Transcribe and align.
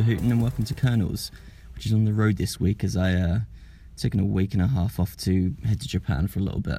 I'm 0.00 0.06
Hooton, 0.06 0.30
and 0.30 0.40
welcome 0.40 0.64
to 0.64 0.72
Kernels, 0.72 1.30
which 1.74 1.84
is 1.84 1.92
on 1.92 2.06
the 2.06 2.14
road 2.14 2.38
this 2.38 2.58
week 2.58 2.82
as 2.84 2.96
I 2.96 3.12
uh, 3.12 3.40
taken 3.98 4.18
a 4.18 4.24
week 4.24 4.54
and 4.54 4.62
a 4.62 4.66
half 4.66 4.98
off 4.98 5.14
to 5.18 5.54
head 5.62 5.78
to 5.82 5.86
Japan 5.86 6.26
for 6.26 6.38
a 6.38 6.42
little 6.42 6.62
bit. 6.62 6.78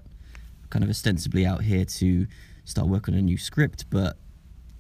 Kind 0.72 0.84
of 0.84 0.90
ostensibly 0.90 1.46
out 1.46 1.62
here 1.62 1.86
to 1.86 2.26
start 2.66 2.88
work 2.88 3.08
on 3.08 3.14
a 3.14 3.22
new 3.22 3.38
script, 3.38 3.86
but 3.92 4.18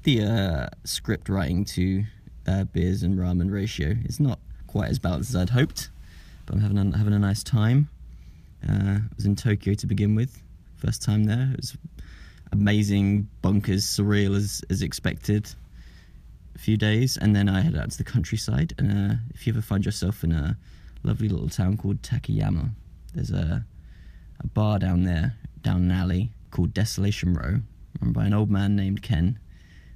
the 0.01 0.23
uh, 0.23 0.69
script 0.85 1.29
writing 1.29 1.65
to 1.65 2.03
uh, 2.47 2.63
beers 2.63 3.03
and 3.03 3.19
ramen 3.19 3.51
ratio 3.51 3.93
is 4.05 4.19
not 4.19 4.39
quite 4.65 4.89
as 4.89 4.97
balanced 4.97 5.29
as 5.29 5.35
I'd 5.35 5.51
hoped. 5.51 5.91
But 6.47 6.55
I'm 6.55 6.61
having 6.61 6.79
a, 6.79 6.97
having 6.97 7.13
a 7.13 7.19
nice 7.19 7.43
time. 7.43 7.89
Uh, 8.67 8.73
I 8.73 9.15
was 9.15 9.27
in 9.27 9.35
Tokyo 9.35 9.75
to 9.75 9.85
begin 9.85 10.15
with, 10.15 10.41
first 10.77 11.03
time 11.03 11.25
there. 11.25 11.51
It 11.53 11.57
was 11.57 11.77
amazing, 12.51 13.29
bonkers, 13.43 13.83
surreal 13.83 14.35
as 14.35 14.63
as 14.71 14.81
expected 14.81 15.53
few 16.59 16.77
days, 16.77 17.17
and 17.17 17.35
then 17.35 17.49
I 17.49 17.61
head 17.61 17.75
out 17.75 17.91
to 17.91 17.97
the 17.97 18.03
countryside. 18.03 18.73
And 18.77 18.91
uh, 18.91 19.15
if 19.33 19.45
you 19.45 19.53
ever 19.53 19.61
find 19.61 19.85
yourself 19.85 20.23
in 20.23 20.31
a 20.31 20.57
lovely 21.03 21.29
little 21.29 21.49
town 21.49 21.77
called 21.77 22.01
Takayama, 22.01 22.71
there's 23.13 23.31
a 23.31 23.65
a 24.43 24.47
bar 24.47 24.79
down 24.79 25.03
there, 25.03 25.35
down 25.61 25.83
an 25.83 25.91
alley 25.91 26.31
called 26.49 26.73
Desolation 26.73 27.33
Row, 27.33 27.61
run 28.01 28.11
by 28.11 28.25
an 28.25 28.33
old 28.33 28.49
man 28.49 28.75
named 28.75 29.01
Ken. 29.01 29.39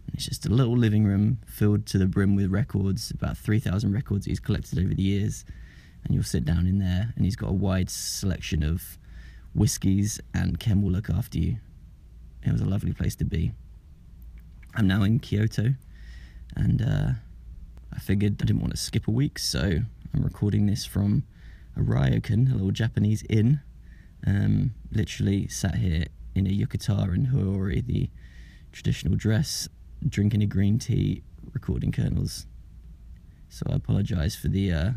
And 0.06 0.16
it's 0.16 0.26
just 0.26 0.46
a 0.46 0.50
little 0.50 0.78
living 0.78 1.04
room 1.04 1.40
filled 1.48 1.86
to 1.88 1.98
the 1.98 2.06
brim 2.06 2.36
with 2.36 2.52
records, 2.52 3.12
about 3.12 3.38
3,000 3.38 3.92
records 3.92 4.26
he's 4.26 4.40
collected 4.40 4.78
over 4.78 4.94
the 4.94 5.02
years. 5.02 5.44
And 6.04 6.14
you'll 6.14 6.24
sit 6.24 6.46
down 6.46 6.68
in 6.68 6.78
there, 6.78 7.12
and 7.16 7.26
he's 7.26 7.36
got 7.36 7.50
a 7.50 7.54
wide 7.54 7.90
selection 7.90 8.62
of 8.62 9.00
whiskies, 9.56 10.22
and 10.34 10.60
Ken 10.60 10.84
will 10.84 10.92
look 10.92 11.10
after 11.10 11.40
you. 11.40 11.58
It 12.44 12.52
was 12.52 12.62
a 12.62 12.66
lovely 12.66 12.94
place 12.94 13.16
to 13.16 13.26
be. 13.26 13.54
I'm 14.76 14.86
now 14.86 15.02
in 15.02 15.18
Kyoto, 15.20 15.74
and 16.56 16.82
uh, 16.82 17.10
I 17.94 18.00
figured 18.00 18.42
I 18.42 18.46
didn't 18.46 18.62
want 18.62 18.72
to 18.72 18.78
skip 18.78 19.08
a 19.08 19.12
week, 19.12 19.40
so 19.40 19.80
I'm 20.14 20.24
recording 20.24 20.66
this 20.66 20.86
from 20.86 21.24
a 21.76 21.82
ryokan, 21.82 22.52
a 22.52 22.56
little 22.56 22.72
Japanese 22.72 23.24
inn. 23.30 23.62
Um, 24.28 24.74
literally 24.92 25.48
sat 25.48 25.76
here 25.76 26.06
in 26.34 26.48
a 26.48 26.50
yukata 26.50 27.14
and 27.14 27.28
haori, 27.28 27.86
the 27.86 28.10
traditional 28.72 29.16
dress, 29.16 29.70
drinking 30.08 30.44
a 30.44 30.46
green 30.46 30.80
tea, 30.80 31.24
recording 31.54 31.92
kernels. 31.92 32.46
So 33.50 33.66
I 33.70 33.76
apologise 33.76 34.36
for 34.36 34.48
the 34.48 34.72
uh, 34.72 34.92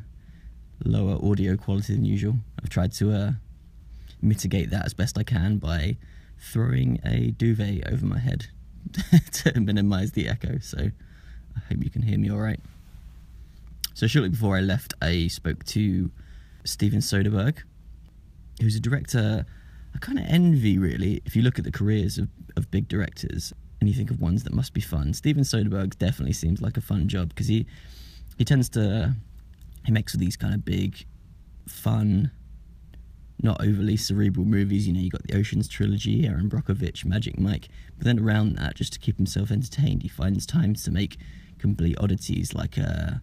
lower 0.85 1.19
audio 1.23 1.57
quality 1.57 1.95
than 1.95 2.05
usual. 2.05 2.37
I've 2.63 2.71
tried 2.71 2.93
to 2.95 3.13
uh, 3.13 3.33
mitigate 4.21 4.71
that 4.71 4.85
as 4.85 4.95
best 4.95 5.19
I 5.19 5.23
can 5.23 5.59
by 5.59 5.97
throwing 6.39 7.01
a 7.05 7.31
duvet 7.33 7.87
over 7.93 8.05
my 8.07 8.19
head 8.19 8.47
to 9.33 9.61
minimise 9.61 10.13
the 10.13 10.29
echo. 10.29 10.59
So 10.61 10.91
I 11.57 11.61
hope 11.69 11.83
you 11.83 11.91
can 11.91 12.03
hear 12.03 12.19
me 12.19 12.31
all 12.31 12.39
right. 12.39 12.61
So 13.95 14.07
shortly 14.07 14.31
before 14.31 14.57
I 14.57 14.61
left, 14.61 14.95
I 15.03 15.27
spoke 15.27 15.65
to 15.67 16.11
Steven 16.65 17.01
Soderbergh, 17.01 17.59
who's 18.61 18.77
a 18.77 18.81
director 18.81 19.47
I 19.95 19.99
kind 19.99 20.19
of 20.19 20.27
envy, 20.29 20.79
really. 20.79 21.23
If 21.25 21.35
you 21.35 21.43
look 21.43 21.59
at 21.59 21.65
the 21.65 21.73
careers 21.73 22.19
of, 22.19 22.29
of 22.57 22.71
big 22.71 22.89
directors 22.89 23.53
and 23.81 23.89
you 23.89 23.95
think 23.95 24.11
of 24.11 24.21
ones 24.21 24.45
that 24.45 24.53
must 24.53 24.73
be 24.73 24.81
fun, 24.81 25.15
Steven 25.15 25.43
Soderbergh 25.43 25.99
definitely 25.99 26.35
seems 26.35 26.61
like 26.61 26.77
a 26.77 26.81
fun 26.81 27.09
job 27.09 27.31
because 27.31 27.49
he 27.49 27.67
he 28.37 28.45
tends 28.45 28.69
to 28.71 29.17
he 29.85 29.93
makes 29.93 30.13
these 30.13 30.37
kind 30.37 30.55
of 30.55 30.65
big, 30.65 31.05
fun, 31.67 32.31
not 33.43 33.63
overly 33.63 33.97
cerebral 33.97 34.45
movies. 34.45 34.87
You 34.87 34.93
know, 34.93 35.01
you 35.01 35.11
got 35.11 35.23
the 35.23 35.37
Ocean's 35.37 35.69
trilogy, 35.69 36.27
Erin 36.27 36.49
Brockovich, 36.49 37.05
Magic 37.05 37.39
Mike. 37.39 37.69
But 37.97 38.07
then 38.07 38.19
around 38.19 38.57
that, 38.57 38.75
just 38.75 38.93
to 38.95 38.99
keep 38.99 39.17
himself 39.17 39.51
entertained, 39.51 40.03
he 40.03 40.09
finds 40.09 40.45
time 40.47 40.75
to 40.75 40.91
make 40.91 41.19
complete 41.59 41.97
oddities. 42.01 42.55
Like 42.55 42.79
uh, 42.79 43.19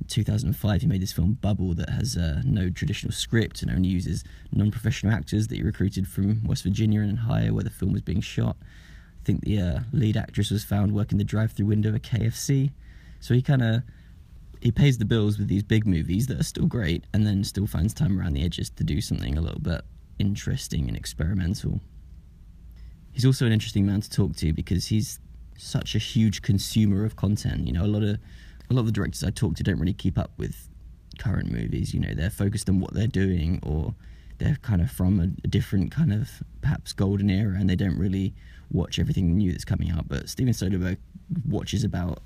in 0.00 0.06
2005, 0.08 0.80
he 0.80 0.86
made 0.86 1.02
this 1.02 1.12
film 1.12 1.38
Bubble 1.40 1.74
that 1.74 1.90
has 1.90 2.16
uh, 2.16 2.42
no 2.44 2.70
traditional 2.70 3.12
script 3.12 3.62
and 3.62 3.70
only 3.70 3.88
uses 3.88 4.24
non-professional 4.52 5.12
actors 5.12 5.48
that 5.48 5.56
he 5.56 5.62
recruited 5.62 6.08
from 6.08 6.42
West 6.44 6.64
Virginia 6.64 7.00
and 7.00 7.18
Ohio, 7.18 7.54
where 7.54 7.64
the 7.64 7.70
film 7.70 7.92
was 7.92 8.02
being 8.02 8.20
shot. 8.20 8.56
I 8.60 9.24
think 9.24 9.42
the 9.42 9.60
uh, 9.60 9.80
lead 9.92 10.16
actress 10.16 10.50
was 10.50 10.64
found 10.64 10.92
working 10.92 11.18
the 11.18 11.24
drive-through 11.24 11.66
window 11.66 11.90
of 11.90 11.94
a 11.94 12.00
KFC. 12.00 12.72
So 13.20 13.34
he 13.34 13.42
kind 13.42 13.62
of 13.62 13.82
he 14.62 14.70
pays 14.70 14.96
the 14.96 15.04
bills 15.04 15.38
with 15.38 15.48
these 15.48 15.64
big 15.64 15.86
movies 15.86 16.28
that 16.28 16.38
are 16.38 16.44
still 16.44 16.66
great, 16.66 17.04
and 17.12 17.26
then 17.26 17.42
still 17.42 17.66
finds 17.66 17.92
time 17.92 18.18
around 18.18 18.34
the 18.34 18.44
edges 18.44 18.70
to 18.70 18.84
do 18.84 19.00
something 19.00 19.36
a 19.36 19.40
little 19.40 19.60
bit 19.60 19.82
interesting 20.20 20.86
and 20.86 20.96
experimental. 20.96 21.80
He's 23.10 23.26
also 23.26 23.44
an 23.44 23.52
interesting 23.52 23.84
man 23.84 24.02
to 24.02 24.08
talk 24.08 24.36
to 24.36 24.52
because 24.52 24.86
he's 24.86 25.18
such 25.58 25.96
a 25.96 25.98
huge 25.98 26.42
consumer 26.42 27.04
of 27.04 27.16
content. 27.16 27.66
You 27.66 27.72
know, 27.72 27.84
a 27.84 27.88
lot 27.88 28.04
of 28.04 28.18
a 28.70 28.72
lot 28.72 28.80
of 28.80 28.86
the 28.86 28.92
directors 28.92 29.24
I 29.24 29.30
talk 29.30 29.56
to 29.56 29.64
don't 29.64 29.80
really 29.80 29.92
keep 29.92 30.16
up 30.16 30.30
with 30.38 30.68
current 31.18 31.50
movies. 31.50 31.92
You 31.92 31.98
know, 31.98 32.14
they're 32.14 32.30
focused 32.30 32.68
on 32.68 32.78
what 32.78 32.94
they're 32.94 33.08
doing, 33.08 33.58
or 33.64 33.96
they're 34.38 34.58
kind 34.62 34.80
of 34.80 34.92
from 34.92 35.18
a, 35.18 35.24
a 35.44 35.48
different 35.48 35.90
kind 35.90 36.12
of 36.12 36.30
perhaps 36.60 36.92
golden 36.92 37.30
era, 37.30 37.56
and 37.58 37.68
they 37.68 37.76
don't 37.76 37.98
really 37.98 38.32
watch 38.70 39.00
everything 39.00 39.36
new 39.36 39.50
that's 39.50 39.64
coming 39.64 39.90
out. 39.90 40.06
But 40.08 40.28
Steven 40.28 40.54
Soderbergh 40.54 40.98
watches 41.48 41.82
about 41.82 42.22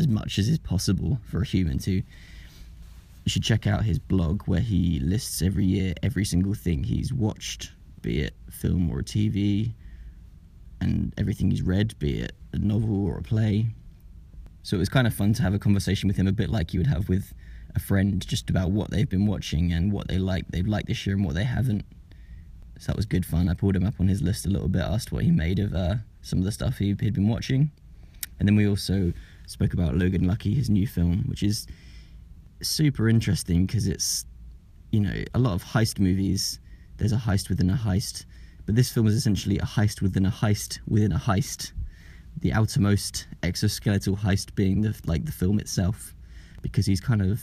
as 0.00 0.08
much 0.08 0.38
as 0.38 0.48
is 0.48 0.58
possible 0.58 1.20
for 1.30 1.42
a 1.42 1.46
human 1.46 1.78
to. 1.78 1.92
You 1.92 3.28
should 3.28 3.44
check 3.44 3.66
out 3.66 3.84
his 3.84 3.98
blog 3.98 4.42
where 4.44 4.60
he 4.60 4.98
lists 4.98 5.42
every 5.42 5.66
year 5.66 5.94
every 6.02 6.24
single 6.24 6.54
thing 6.54 6.82
he's 6.84 7.12
watched, 7.12 7.70
be 8.02 8.22
it 8.22 8.34
film 8.50 8.90
or 8.90 9.02
TV, 9.02 9.72
and 10.80 11.12
everything 11.18 11.50
he's 11.50 11.62
read, 11.62 11.96
be 11.98 12.20
it 12.20 12.32
a 12.52 12.58
novel 12.58 13.06
or 13.06 13.18
a 13.18 13.22
play. 13.22 13.66
So 14.62 14.76
it 14.76 14.78
was 14.78 14.88
kind 14.88 15.06
of 15.06 15.14
fun 15.14 15.34
to 15.34 15.42
have 15.42 15.54
a 15.54 15.58
conversation 15.58 16.08
with 16.08 16.16
him, 16.16 16.26
a 16.26 16.32
bit 16.32 16.50
like 16.50 16.72
you 16.74 16.80
would 16.80 16.86
have 16.86 17.08
with 17.08 17.32
a 17.74 17.78
friend, 17.78 18.26
just 18.26 18.50
about 18.50 18.70
what 18.70 18.90
they've 18.90 19.08
been 19.08 19.26
watching 19.26 19.72
and 19.72 19.92
what 19.92 20.08
they 20.08 20.18
like, 20.18 20.48
they've 20.48 20.66
liked 20.66 20.88
this 20.88 21.06
year 21.06 21.14
and 21.14 21.24
what 21.24 21.34
they 21.34 21.44
haven't. 21.44 21.84
So 22.78 22.86
that 22.86 22.96
was 22.96 23.06
good 23.06 23.26
fun. 23.26 23.48
I 23.48 23.54
pulled 23.54 23.76
him 23.76 23.84
up 23.84 24.00
on 24.00 24.08
his 24.08 24.22
list 24.22 24.46
a 24.46 24.48
little 24.48 24.68
bit, 24.68 24.80
asked 24.82 25.12
what 25.12 25.24
he 25.24 25.30
made 25.30 25.58
of 25.58 25.74
uh, 25.74 25.96
some 26.22 26.38
of 26.38 26.46
the 26.46 26.52
stuff 26.52 26.78
he'd 26.78 26.96
been 26.96 27.28
watching, 27.28 27.70
and 28.38 28.48
then 28.48 28.56
we 28.56 28.66
also 28.66 29.12
spoke 29.50 29.74
about 29.74 29.96
Logan 29.96 30.28
Lucky, 30.28 30.54
his 30.54 30.70
new 30.70 30.86
film, 30.86 31.24
which 31.26 31.42
is 31.42 31.66
super 32.62 33.08
interesting 33.08 33.66
because 33.66 33.88
it's, 33.88 34.24
you 34.92 35.00
know, 35.00 35.24
a 35.34 35.38
lot 35.40 35.54
of 35.54 35.64
heist 35.64 35.98
movies. 35.98 36.60
There's 36.98 37.12
a 37.12 37.16
heist 37.16 37.48
within 37.48 37.68
a 37.68 37.74
heist, 37.74 38.26
but 38.64 38.76
this 38.76 38.92
film 38.92 39.08
is 39.08 39.14
essentially 39.14 39.58
a 39.58 39.62
heist 39.62 40.02
within 40.02 40.24
a 40.24 40.30
heist 40.30 40.78
within 40.86 41.12
a 41.12 41.18
heist. 41.18 41.72
The 42.38 42.52
outermost 42.52 43.26
exoskeletal 43.42 44.16
heist 44.16 44.54
being 44.54 44.82
the 44.82 44.94
like 45.04 45.24
the 45.24 45.32
film 45.32 45.58
itself, 45.58 46.14
because 46.62 46.86
he's 46.86 47.00
kind 47.00 47.20
of 47.20 47.42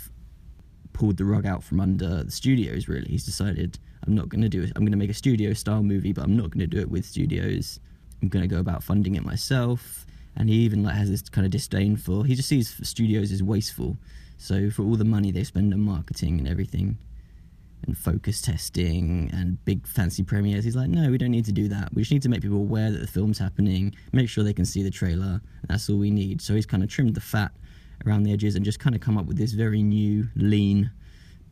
pulled 0.93 1.17
the 1.17 1.25
rug 1.25 1.45
out 1.45 1.61
from 1.61 1.81
under 1.81 2.23
the 2.23 2.31
studios. 2.31 2.87
Really, 2.87 3.09
he's 3.09 3.25
decided 3.25 3.79
I'm 4.05 4.15
not 4.15 4.29
going 4.29 4.41
to 4.41 4.49
do 4.49 4.63
it. 4.63 4.71
I'm 4.77 4.83
going 4.83 4.91
to 4.93 4.97
make 4.97 5.09
a 5.09 5.13
studio 5.13 5.51
style 5.51 5.83
movie, 5.83 6.13
but 6.13 6.23
I'm 6.23 6.37
not 6.37 6.51
going 6.51 6.61
to 6.61 6.67
do 6.67 6.79
it 6.79 6.89
with 6.89 7.03
studios. 7.03 7.81
I'm 8.21 8.29
going 8.29 8.47
to 8.47 8.55
go 8.55 8.61
about 8.61 8.81
funding 8.81 9.15
it 9.15 9.25
myself 9.25 10.06
and 10.37 10.49
he 10.49 10.55
even 10.57 10.83
like 10.83 10.95
has 10.95 11.09
this 11.09 11.23
kind 11.23 11.45
of 11.45 11.51
disdain 11.51 11.97
for 11.97 12.23
he 12.25 12.35
just 12.35 12.47
sees 12.47 12.79
studios 12.87 13.31
as 13.31 13.43
wasteful. 13.43 13.97
So 14.37 14.69
for 14.69 14.83
all 14.83 14.95
the 14.95 15.03
money 15.03 15.31
they 15.31 15.43
spend 15.43 15.73
on 15.73 15.81
marketing 15.81 16.37
and 16.37 16.47
everything 16.47 16.97
and 17.85 17.97
focus 17.97 18.41
testing 18.41 19.29
and 19.33 19.63
big 19.65 19.85
fancy 19.85 20.23
premieres 20.23 20.63
he's 20.63 20.75
like 20.75 20.89
no 20.89 21.11
we 21.11 21.17
don't 21.17 21.31
need 21.31 21.45
to 21.45 21.51
do 21.51 21.67
that. 21.69 21.93
We 21.93 22.03
just 22.03 22.11
need 22.11 22.21
to 22.21 22.29
make 22.29 22.41
people 22.41 22.57
aware 22.57 22.91
that 22.91 22.99
the 22.99 23.07
film's 23.07 23.39
happening 23.39 23.95
make 24.13 24.29
sure 24.29 24.43
they 24.43 24.53
can 24.53 24.65
see 24.65 24.83
the 24.83 24.91
trailer. 24.91 25.41
That's 25.67 25.89
all 25.89 25.97
we 25.97 26.11
need. 26.11 26.41
So 26.41 26.53
he's 26.53 26.67
kind 26.67 26.83
of 26.83 26.89
trimmed 26.89 27.15
the 27.15 27.21
fat 27.21 27.51
around 28.05 28.23
the 28.23 28.31
edges 28.31 28.55
and 28.55 28.63
just 28.63 28.79
kind 28.79 28.95
of 28.95 29.01
come 29.01 29.17
up 29.17 29.25
with 29.25 29.37
this 29.37 29.53
very 29.53 29.81
new 29.81 30.27
lean 30.35 30.91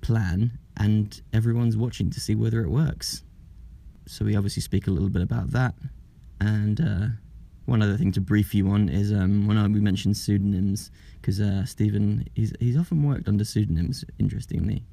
plan 0.02 0.60
and 0.78 1.20
everyone's 1.34 1.76
watching 1.76 2.12
to 2.12 2.20
see 2.20 2.36
whether 2.36 2.62
it 2.62 2.70
works. 2.70 3.24
So 4.08 4.26
we 4.26 4.36
obviously 4.36 4.62
speak 4.62 4.86
a 4.86 4.92
little 4.92 5.10
bit 5.10 5.24
about 5.24 5.52
that 5.52 5.74
and 6.40 6.80
uh, 6.80 7.08
one 7.66 7.82
other 7.82 7.98
thing 7.98 8.12
to 8.14 8.22
brief 8.22 8.54
you 8.54 8.70
on 8.70 8.90
is 8.90 9.12
um, 9.12 9.48
when 9.48 9.58
I, 9.58 9.68
we 9.68 9.80
mentioned 9.80 10.18
pseudonyms, 10.18 10.92
because 11.20 11.42
uh, 11.42 11.66
Steven 11.66 12.28
he's 12.36 12.54
he's 12.60 12.78
often 12.78 13.04
worked 13.04 13.28
under 13.28 13.44
pseudonyms. 13.44 14.06
Interestingly, 14.20 14.84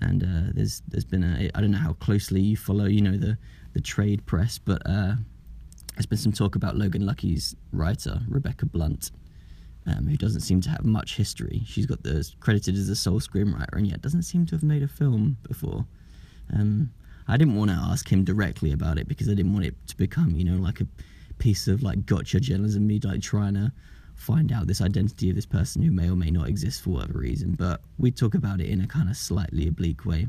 and 0.00 0.22
uh, 0.22 0.52
there's 0.54 0.82
there's 0.88 1.04
been 1.04 1.24
a 1.24 1.50
I 1.54 1.60
don't 1.60 1.70
know 1.70 1.78
how 1.78 1.92
closely 1.94 2.40
you 2.40 2.56
follow 2.56 2.86
you 2.86 3.00
know 3.00 3.16
the 3.16 3.36
the 3.74 3.80
trade 3.80 4.24
press, 4.26 4.58
but 4.58 4.82
uh, 4.86 5.14
there's 5.94 6.06
been 6.06 6.18
some 6.18 6.32
talk 6.32 6.56
about 6.56 6.76
Logan 6.76 7.04
Lucky's 7.04 7.54
writer 7.72 8.20
Rebecca 8.28 8.66
Blunt, 8.66 9.10
um, 9.86 10.06
who 10.06 10.16
doesn't 10.16 10.40
seem 10.40 10.60
to 10.62 10.70
have 10.70 10.84
much 10.84 11.16
history. 11.16 11.62
She's 11.66 11.86
got 11.86 12.02
the 12.02 12.28
credited 12.40 12.74
as 12.74 12.88
the 12.88 12.96
sole 12.96 13.20
screenwriter, 13.20 13.72
and 13.72 13.86
yet 13.86 14.00
doesn't 14.00 14.22
seem 14.22 14.46
to 14.46 14.54
have 14.54 14.62
made 14.62 14.82
a 14.82 14.88
film 14.88 15.36
before. 15.46 15.86
Um, 16.54 16.90
I 17.26 17.36
didn't 17.36 17.56
want 17.56 17.70
to 17.70 17.76
ask 17.76 18.10
him 18.10 18.24
directly 18.24 18.72
about 18.72 18.98
it 18.98 19.06
because 19.06 19.28
I 19.28 19.34
didn't 19.34 19.52
want 19.52 19.66
it 19.66 19.74
to 19.88 19.96
become, 19.98 20.30
you 20.30 20.44
know, 20.44 20.56
like 20.56 20.80
a 20.80 20.86
piece 21.38 21.68
of 21.68 21.82
like 21.82 22.06
gotcha 22.06 22.40
journalism, 22.40 22.86
me 22.86 23.00
like 23.02 23.22
trying 23.22 23.54
to 23.54 23.72
find 24.14 24.52
out 24.52 24.66
this 24.66 24.80
identity 24.80 25.30
of 25.30 25.36
this 25.36 25.46
person 25.46 25.82
who 25.82 25.92
may 25.92 26.10
or 26.10 26.16
may 26.16 26.30
not 26.30 26.48
exist 26.48 26.82
for 26.82 26.90
whatever 26.90 27.20
reason. 27.20 27.52
But 27.52 27.80
we 27.98 28.10
talk 28.10 28.34
about 28.34 28.60
it 28.60 28.68
in 28.68 28.80
a 28.80 28.86
kind 28.86 29.08
of 29.08 29.16
slightly 29.16 29.68
oblique 29.68 30.04
way. 30.04 30.28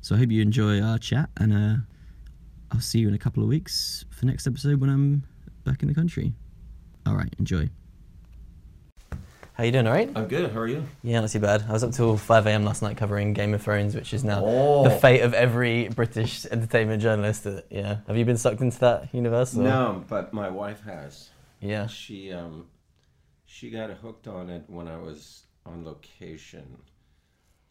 So 0.00 0.14
I 0.14 0.18
hope 0.18 0.30
you 0.30 0.42
enjoy 0.42 0.80
our 0.80 0.98
chat, 0.98 1.30
and 1.36 1.52
uh, 1.52 1.76
I'll 2.70 2.80
see 2.80 2.98
you 2.98 3.08
in 3.08 3.14
a 3.14 3.18
couple 3.18 3.42
of 3.42 3.48
weeks 3.48 4.04
for 4.10 4.26
next 4.26 4.46
episode 4.46 4.80
when 4.80 4.90
I'm 4.90 5.22
back 5.64 5.82
in 5.82 5.88
the 5.88 5.94
country. 5.94 6.32
All 7.06 7.14
right, 7.14 7.32
enjoy. 7.38 7.68
How 9.56 9.64
you 9.64 9.72
doing? 9.72 9.86
All 9.86 9.92
right? 9.94 10.10
I'm 10.14 10.28
good. 10.28 10.52
How 10.52 10.60
are 10.60 10.66
you? 10.68 10.84
Yeah, 11.02 11.20
not 11.20 11.30
too 11.30 11.40
bad. 11.40 11.64
I 11.66 11.72
was 11.72 11.82
up 11.82 11.92
till 11.92 12.18
5 12.18 12.46
a.m. 12.46 12.64
last 12.64 12.82
night 12.82 12.98
covering 12.98 13.32
Game 13.32 13.54
of 13.54 13.62
Thrones, 13.62 13.94
which 13.94 14.12
is 14.12 14.22
now 14.22 14.42
Oh. 14.44 14.84
the 14.84 14.90
fate 14.90 15.22
of 15.22 15.32
every 15.32 15.88
British 15.88 16.44
entertainment 16.46 17.00
journalist. 17.00 17.44
That, 17.44 17.64
yeah. 17.70 17.98
Have 18.06 18.18
you 18.18 18.26
been 18.26 18.36
sucked 18.36 18.60
into 18.60 18.78
that 18.80 19.14
universe? 19.14 19.56
or- 19.56 19.62
No, 19.62 20.04
but 20.08 20.34
my 20.34 20.50
wife 20.50 20.82
has. 20.82 21.30
Yeah. 21.60 21.86
She 21.86 22.32
um, 22.32 22.66
she 23.46 23.70
got 23.70 23.88
hooked 23.90 24.28
on 24.28 24.50
it 24.50 24.64
when 24.66 24.88
I 24.88 24.98
was 24.98 25.44
on 25.64 25.86
location 25.86 26.76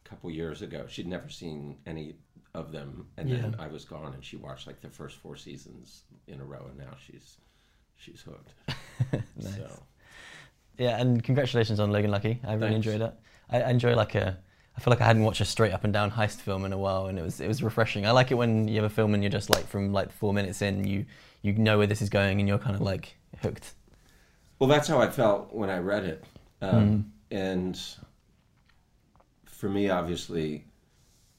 a 0.06 0.10
couple 0.10 0.32
years 0.32 0.64
ago. 0.64 0.86
She'd 0.90 1.06
never 1.08 1.30
seen 1.30 1.78
any 1.86 2.16
of 2.56 2.72
them, 2.72 3.10
and 3.18 3.30
then 3.32 3.56
I 3.60 3.68
was 3.68 3.86
gone, 3.86 4.14
and 4.16 4.26
she 4.26 4.38
watched 4.38 4.66
like 4.66 4.82
the 4.82 4.90
first 4.90 5.18
four 5.18 5.36
seasons 5.36 6.02
in 6.28 6.42
a 6.42 6.44
row, 6.46 6.66
and 6.68 6.80
now 6.80 6.96
she's 7.06 7.38
she's 7.96 8.22
hooked. 8.22 8.54
Nice. 9.38 9.56
So 9.58 9.84
Yeah, 10.78 11.00
and 11.00 11.24
congratulations 11.24 11.80
on 11.80 11.92
Logan 11.92 12.12
Lucky. 12.12 12.40
I 12.44 12.54
really 12.54 12.72
Thanks. 12.72 12.88
enjoyed 12.88 13.02
it. 13.02 13.14
I, 13.50 13.62
I 13.62 13.70
enjoy 13.70 13.96
like 13.96 14.16
a. 14.16 14.38
I 14.78 14.82
feel 14.82 14.92
like 14.92 15.02
I 15.02 15.06
hadn't 15.06 15.24
watched 15.24 15.40
a 15.40 15.46
straight 15.46 15.72
up 15.72 15.86
and 15.86 15.94
down 15.94 16.12
heist 16.12 16.42
film 16.42 16.66
in 16.66 16.74
a 16.74 16.78
while, 16.78 17.08
and 17.08 17.18
it 17.18 17.22
was 17.22 17.40
it 17.40 17.48
was 17.48 17.64
refreshing. 17.64 18.06
I 18.06 18.12
like 18.12 18.32
it 18.32 18.36
when 18.36 18.68
you 18.68 18.76
have 18.76 18.84
a 18.92 18.94
film 18.94 19.14
and 19.14 19.24
you're 19.24 19.32
just 19.32 19.50
like 19.50 19.68
from 19.68 19.94
like 19.94 20.12
four 20.12 20.34
minutes 20.34 20.62
in, 20.62 20.86
you 20.86 21.06
you 21.42 21.54
know 21.54 21.78
where 21.78 21.88
this 21.88 22.02
is 22.02 22.10
going, 22.10 22.40
and 22.40 22.48
you're 22.48 22.58
kind 22.58 22.76
of 22.76 22.82
like 22.82 23.16
hooked. 23.42 23.74
Well, 24.60 24.70
that's 24.70 24.88
how 24.88 25.00
I 25.00 25.10
felt 25.10 25.54
when 25.54 25.70
I 25.70 25.78
read 25.80 26.04
it. 26.06 26.24
Um, 26.62 27.12
And 27.32 27.80
for 29.46 29.70
me, 29.70 29.90
obviously, 29.90 30.66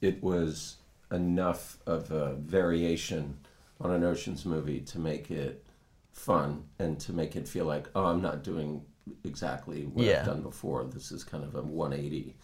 it 0.00 0.22
was 0.22 0.76
enough 1.12 1.78
of 1.86 2.10
a 2.10 2.34
variation 2.34 3.38
on 3.80 3.90
an 3.92 4.04
Ocean's 4.04 4.44
movie 4.44 4.80
to 4.80 4.98
make 4.98 5.30
it 5.30 5.64
fun 6.12 6.64
and 6.78 6.98
to 7.00 7.12
make 7.12 7.36
it 7.36 7.46
feel 7.48 7.64
like, 7.66 7.88
oh, 7.94 8.06
I'm 8.06 8.22
not 8.22 8.42
doing 8.42 8.84
exactly 9.24 9.84
what 9.86 10.04
Yeah. 10.04 10.20
I've 10.20 10.26
done 10.26 10.42
before. 10.42 10.84
This 10.84 11.12
is 11.12 11.24
kind 11.24 11.44
of 11.44 11.54
a 11.54 11.62
180 11.62 12.36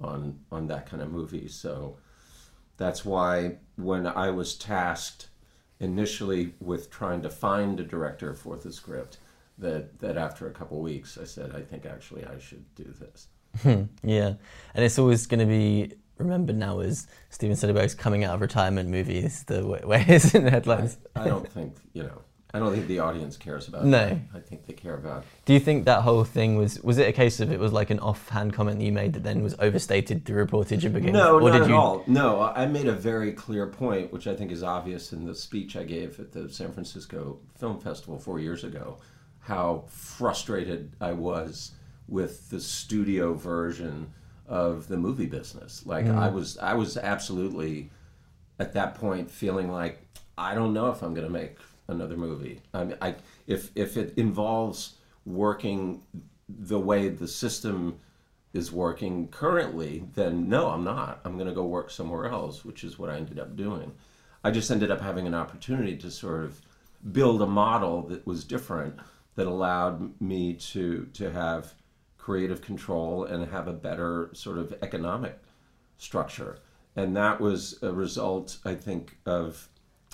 on 0.00 0.38
on 0.50 0.66
that 0.68 0.86
kind 0.86 1.02
of 1.02 1.10
movie. 1.12 1.48
So 1.48 1.96
that's 2.76 3.04
why 3.04 3.58
when 3.76 4.06
I 4.06 4.30
was 4.30 4.56
tasked 4.56 5.28
initially 5.78 6.54
with 6.60 6.90
trying 6.90 7.22
to 7.22 7.30
find 7.30 7.78
a 7.80 7.84
director 7.84 8.34
for 8.34 8.56
the 8.56 8.72
script, 8.72 9.18
that 9.58 9.98
that 10.00 10.16
after 10.16 10.48
a 10.48 10.52
couple 10.52 10.80
weeks 10.80 11.18
I 11.20 11.24
said, 11.24 11.54
I 11.54 11.60
think 11.60 11.86
actually 11.86 12.24
I 12.24 12.38
should 12.38 12.74
do 12.74 12.84
this. 12.84 13.28
Hmm. 13.62 13.84
yeah, 14.02 14.34
and 14.74 14.84
it's 14.84 14.98
always 14.98 15.26
going 15.26 15.40
to 15.40 15.46
be 15.46 15.92
remembered 16.18 16.56
now 16.56 16.80
as 16.80 17.06
Steven 17.30 17.56
Soderbergh's 17.56 17.94
coming 17.94 18.22
out 18.24 18.34
of 18.34 18.40
retirement 18.40 18.88
movies. 18.88 19.42
The 19.44 19.66
way, 19.66 19.80
way 19.84 20.04
it's 20.08 20.34
in 20.34 20.44
the 20.44 20.50
headlines. 20.50 20.98
I 21.16 21.24
don't 21.26 21.48
think 21.48 21.74
you 21.92 22.04
know. 22.04 22.22
I 22.52 22.58
don't 22.58 22.72
think 22.72 22.86
the 22.86 22.98
audience 22.98 23.36
cares 23.36 23.68
about 23.68 23.82
it. 23.82 23.86
No. 23.86 24.08
that. 24.08 24.18
I 24.34 24.40
think 24.40 24.66
they 24.66 24.72
care 24.72 24.94
about 24.94 25.24
Do 25.44 25.52
you 25.52 25.60
think 25.60 25.84
that 25.84 26.02
whole 26.02 26.24
thing 26.24 26.56
was 26.56 26.80
was 26.82 26.98
it 26.98 27.08
a 27.08 27.12
case 27.12 27.40
of 27.40 27.52
it 27.52 27.60
was 27.60 27.72
like 27.72 27.90
an 27.90 28.00
offhand 28.00 28.52
comment 28.52 28.78
that 28.78 28.84
you 28.84 28.92
made 28.92 29.12
that 29.12 29.22
then 29.22 29.42
was 29.42 29.54
overstated 29.58 30.24
through 30.24 30.44
reportage 30.44 30.84
and 30.84 30.94
became 30.94 31.12
No, 31.12 31.38
or 31.38 31.50
not 31.50 31.52
did 31.52 31.62
at 31.62 31.68
you 31.68 31.76
all. 31.76 32.02
No, 32.06 32.40
I 32.40 32.66
made 32.66 32.86
a 32.86 32.92
very 32.92 33.32
clear 33.32 33.66
point, 33.66 34.12
which 34.12 34.26
I 34.26 34.34
think 34.34 34.50
is 34.50 34.62
obvious 34.62 35.12
in 35.12 35.24
the 35.24 35.34
speech 35.34 35.76
I 35.76 35.84
gave 35.84 36.18
at 36.18 36.32
the 36.32 36.48
San 36.48 36.72
Francisco 36.72 37.38
Film 37.56 37.78
Festival 37.78 38.18
four 38.18 38.40
years 38.40 38.64
ago, 38.64 38.98
how 39.40 39.84
frustrated 39.88 40.92
I 41.00 41.12
was 41.12 41.72
with 42.08 42.50
the 42.50 42.60
studio 42.60 43.34
version 43.34 44.12
of 44.48 44.88
the 44.88 44.96
movie 44.96 45.26
business. 45.26 45.86
Like 45.86 46.06
I 46.06 46.28
mm. 46.28 46.32
was, 46.32 46.58
I 46.58 46.74
was 46.74 46.96
absolutely 46.96 47.90
at 48.58 48.72
that 48.74 48.96
point 48.96 49.30
feeling 49.30 49.70
like 49.70 50.04
I 50.36 50.54
don't 50.54 50.72
know 50.72 50.90
if 50.90 51.02
I'm 51.02 51.14
going 51.14 51.26
to 51.26 51.32
make 51.32 51.58
another 51.90 52.16
movie. 52.16 52.62
I 52.72 52.84
mean, 52.84 52.96
I 53.00 53.16
if 53.46 53.70
if 53.74 53.96
it 53.96 54.14
involves 54.16 54.94
working 55.24 56.02
the 56.48 56.80
way 56.80 57.08
the 57.08 57.28
system 57.28 57.98
is 58.52 58.72
working 58.72 59.28
currently, 59.28 60.04
then 60.14 60.48
no, 60.48 60.68
I'm 60.68 60.84
not. 60.84 61.20
I'm 61.24 61.34
going 61.36 61.48
to 61.48 61.54
go 61.54 61.64
work 61.64 61.90
somewhere 61.90 62.26
else, 62.26 62.64
which 62.64 62.82
is 62.82 62.98
what 62.98 63.10
I 63.10 63.16
ended 63.16 63.38
up 63.38 63.56
doing. 63.56 63.92
I 64.42 64.50
just 64.50 64.70
ended 64.70 64.90
up 64.90 65.00
having 65.00 65.26
an 65.26 65.34
opportunity 65.34 65.96
to 65.98 66.10
sort 66.10 66.44
of 66.44 66.60
build 67.12 67.42
a 67.42 67.46
model 67.46 68.02
that 68.08 68.26
was 68.26 68.44
different 68.44 68.98
that 69.36 69.46
allowed 69.46 70.20
me 70.20 70.54
to 70.54 71.06
to 71.14 71.30
have 71.30 71.74
creative 72.18 72.60
control 72.60 73.24
and 73.24 73.50
have 73.50 73.68
a 73.68 73.72
better 73.72 74.30
sort 74.34 74.58
of 74.58 74.74
economic 74.82 75.38
structure. 75.96 76.58
And 76.96 77.16
that 77.16 77.40
was 77.40 77.78
a 77.82 77.92
result, 77.92 78.58
I 78.64 78.74
think, 78.74 79.16
of 79.24 79.69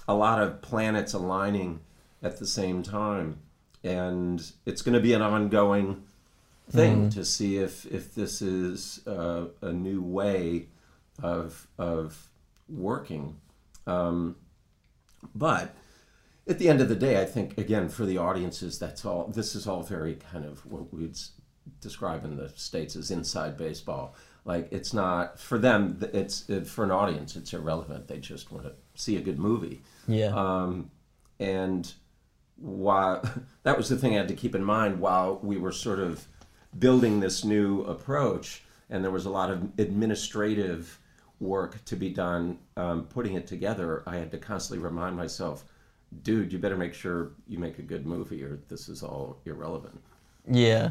a 0.08 0.14
lot 0.14 0.42
of 0.42 0.62
planets 0.62 1.12
aligning 1.12 1.80
at 2.22 2.38
the 2.38 2.46
same 2.46 2.82
time. 2.82 3.38
And 3.84 4.44
it's 4.64 4.82
going 4.82 4.94
to 4.94 5.00
be 5.00 5.12
an 5.12 5.22
ongoing 5.22 6.02
thing 6.70 7.10
to 7.10 7.24
see 7.24 7.58
if, 7.58 7.86
if 7.86 8.14
this 8.14 8.42
is 8.42 9.06
uh, 9.06 9.46
a 9.62 9.72
new 9.72 10.02
way 10.02 10.66
of, 11.22 11.68
of 11.78 12.28
working. 12.68 13.36
Um, 13.86 14.36
but 15.34 15.74
at 16.48 16.58
the 16.58 16.68
end 16.68 16.80
of 16.80 16.88
the 16.88 16.96
day, 16.96 17.20
I 17.20 17.24
think, 17.24 17.56
again, 17.58 17.88
for 17.88 18.04
the 18.04 18.18
audiences, 18.18 18.78
that's 18.78 19.04
all, 19.04 19.28
this 19.28 19.54
is 19.54 19.66
all 19.66 19.82
very 19.82 20.16
kind 20.16 20.44
of 20.44 20.66
what 20.66 20.92
we'd 20.92 21.18
describe 21.80 22.24
in 22.24 22.36
the 22.36 22.48
States 22.50 22.96
as 22.96 23.10
inside 23.10 23.56
baseball. 23.56 24.14
Like, 24.46 24.68
it's 24.70 24.94
not, 24.94 25.38
for 25.38 25.58
them, 25.58 25.98
it's, 26.14 26.48
it, 26.48 26.66
for 26.66 26.84
an 26.84 26.92
audience, 26.92 27.36
it's 27.36 27.52
irrelevant. 27.52 28.08
They 28.08 28.18
just 28.18 28.50
want 28.50 28.64
to 28.64 28.72
see 28.94 29.16
a 29.16 29.20
good 29.20 29.38
movie. 29.38 29.82
yeah 30.06 30.28
Um, 30.28 30.90
and 31.38 31.92
while 32.56 33.22
that 33.64 33.76
was 33.76 33.88
the 33.88 33.96
thing 33.96 34.14
I 34.14 34.18
had 34.18 34.28
to 34.28 34.34
keep 34.34 34.54
in 34.54 34.64
mind 34.64 35.00
while 35.00 35.40
we 35.42 35.58
were 35.58 35.72
sort 35.72 35.98
of 35.98 36.26
building 36.78 37.20
this 37.20 37.44
new 37.44 37.82
approach, 37.82 38.62
and 38.88 39.02
there 39.02 39.10
was 39.10 39.26
a 39.26 39.30
lot 39.30 39.50
of 39.50 39.62
administrative 39.78 40.98
work 41.40 41.84
to 41.84 41.96
be 41.96 42.08
done 42.08 42.58
um, 42.76 43.04
putting 43.04 43.34
it 43.34 43.46
together, 43.46 44.02
I 44.06 44.16
had 44.16 44.30
to 44.30 44.38
constantly 44.38 44.82
remind 44.82 45.16
myself, 45.16 45.64
dude, 46.22 46.52
you 46.52 46.58
better 46.58 46.76
make 46.76 46.94
sure 46.94 47.32
you 47.48 47.58
make 47.58 47.78
a 47.78 47.82
good 47.82 48.06
movie, 48.06 48.42
or 48.42 48.60
this 48.68 48.88
is 48.88 49.02
all 49.02 49.38
irrelevant. 49.44 50.00
Yeah. 50.48 50.90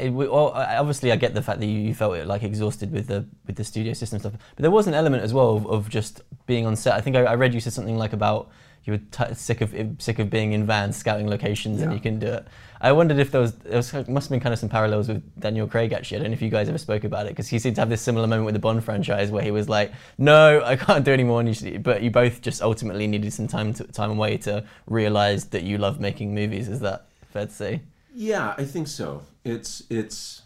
It, 0.00 0.10
we- 0.10 0.28
well, 0.28 0.52
I- 0.52 0.76
obviously, 0.76 1.12
I 1.12 1.16
get 1.16 1.34
the 1.34 1.42
fact 1.42 1.60
that 1.60 1.66
you, 1.66 1.78
you 1.80 1.94
felt 1.94 2.16
it 2.16 2.26
like 2.26 2.42
exhausted 2.42 2.92
with 2.92 3.06
the 3.06 3.24
with 3.46 3.56
the 3.56 3.64
studio 3.64 3.92
system 3.92 4.18
stuff, 4.18 4.32
but 4.56 4.62
there 4.62 4.70
was 4.70 4.86
an 4.86 4.94
element 4.94 5.22
as 5.22 5.32
well 5.34 5.56
of, 5.56 5.66
of 5.66 5.88
just 5.88 6.22
being 6.46 6.66
on 6.66 6.76
set. 6.76 6.94
I 6.94 7.00
think 7.00 7.16
I, 7.16 7.24
I 7.24 7.34
read 7.34 7.54
you 7.54 7.60
said 7.60 7.72
something 7.72 7.96
like 7.98 8.12
about 8.12 8.48
you 8.84 8.92
were 8.94 9.34
sick 9.34 9.60
of 9.60 9.74
sick 9.98 10.18
of 10.18 10.30
being 10.30 10.52
in 10.52 10.64
vans 10.64 10.96
scouting 10.96 11.28
locations 11.28 11.82
and 11.82 11.90
Yeah. 11.90 11.96
you 11.96 12.00
can 12.02 12.18
do 12.18 12.26
it. 12.28 12.46
I 12.80 12.92
wondered 12.92 13.18
if 13.18 13.30
there 13.32 13.40
was 13.40 13.52
there 13.56 13.76
was 13.76 13.92
must 14.08 14.26
have 14.26 14.30
been 14.30 14.40
kind 14.40 14.52
of 14.52 14.58
some 14.58 14.68
parallels 14.68 15.08
with 15.08 15.20
Daniel 15.40 15.66
Craig 15.66 15.92
actually. 15.92 16.18
I 16.18 16.20
don't 16.22 16.30
know 16.30 16.34
if 16.34 16.40
you 16.42 16.48
guys 16.48 16.68
ever 16.68 16.78
spoke 16.78 17.04
about 17.04 17.26
it 17.26 17.30
because 17.30 17.48
he 17.48 17.58
seemed 17.58 17.74
to 17.74 17.82
have 17.82 17.90
this 17.90 18.00
similar 18.00 18.26
moment 18.26 18.46
with 18.46 18.54
the 18.54 18.60
Bond 18.60 18.82
franchise 18.84 19.30
where 19.30 19.42
he 19.42 19.50
was 19.50 19.68
like, 19.68 19.92
"No, 20.16 20.62
I 20.64 20.76
can't 20.76 21.04
do 21.04 21.12
anymore." 21.12 21.40
And 21.40 21.48
you 21.48 21.54
should, 21.54 21.82
but 21.82 22.02
you 22.02 22.10
both 22.10 22.40
just 22.40 22.62
ultimately 22.62 23.06
needed 23.08 23.32
some 23.32 23.48
time 23.48 23.74
to, 23.74 23.84
time 23.84 24.12
away 24.12 24.36
to 24.38 24.64
realize 24.86 25.46
that 25.46 25.64
you 25.64 25.76
love 25.76 26.00
making 26.00 26.34
movies. 26.34 26.68
Is 26.68 26.80
that 26.80 27.06
fair 27.32 27.46
to 27.46 27.52
say? 27.52 27.82
Yeah, 28.20 28.52
I 28.58 28.64
think 28.64 28.88
so. 28.88 29.22
It's 29.44 29.84
it's 29.88 30.42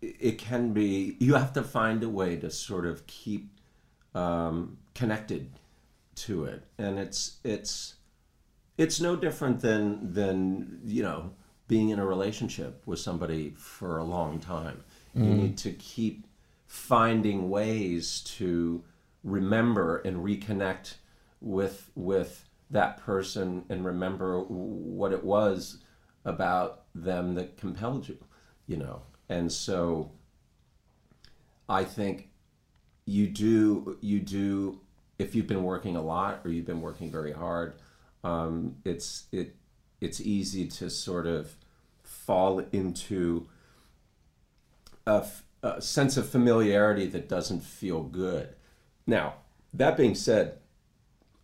it 0.00 0.38
can 0.38 0.72
be 0.72 1.16
you 1.18 1.34
have 1.34 1.52
to 1.54 1.64
find 1.64 2.04
a 2.04 2.08
way 2.08 2.36
to 2.36 2.48
sort 2.48 2.86
of 2.86 3.04
keep 3.08 3.50
um, 4.14 4.78
connected 4.94 5.50
to 6.14 6.44
it, 6.44 6.62
and 6.78 6.96
it's 6.96 7.38
it's 7.42 7.96
it's 8.76 9.00
no 9.00 9.16
different 9.16 9.62
than 9.62 10.12
than 10.12 10.80
you 10.84 11.02
know 11.02 11.32
being 11.66 11.88
in 11.88 11.98
a 11.98 12.06
relationship 12.06 12.82
with 12.86 13.00
somebody 13.00 13.50
for 13.56 13.98
a 13.98 14.04
long 14.04 14.38
time. 14.38 14.84
You 15.16 15.34
need 15.34 15.58
to 15.58 15.72
keep 15.72 16.24
finding 16.68 17.50
ways 17.50 18.20
to 18.36 18.84
remember 19.24 19.96
and 20.04 20.18
reconnect 20.18 20.94
with 21.40 21.90
with 21.96 22.44
that 22.70 22.98
person 22.98 23.64
and 23.68 23.84
remember 23.84 24.38
what 24.38 25.12
it 25.12 25.24
was 25.24 25.78
about 26.24 26.84
them 26.94 27.34
that 27.34 27.56
compelled 27.56 28.08
you 28.08 28.18
you 28.66 28.76
know 28.76 29.02
and 29.28 29.50
so 29.52 30.10
i 31.68 31.84
think 31.84 32.28
you 33.04 33.26
do 33.26 33.96
you 34.00 34.20
do 34.20 34.80
if 35.18 35.34
you've 35.34 35.46
been 35.46 35.64
working 35.64 35.96
a 35.96 36.02
lot 36.02 36.40
or 36.44 36.50
you've 36.50 36.66
been 36.66 36.80
working 36.80 37.10
very 37.10 37.32
hard, 37.32 37.74
um, 38.24 38.76
it's 38.84 39.24
it 39.32 39.56
it's 40.00 40.20
easy 40.20 40.66
to 40.66 40.88
sort 40.88 41.26
of 41.26 41.56
fall 42.04 42.60
into 42.72 43.48
a, 45.06 45.24
sense 45.80 46.16
of 46.16 46.28
familiarity 46.28 47.06
that 47.06 47.28
doesn't 47.28 47.62
feel 47.62 48.02
good. 48.02 48.54
Now, 49.06 49.34
that 49.74 49.96
being 49.96 50.14
said, 50.14 50.58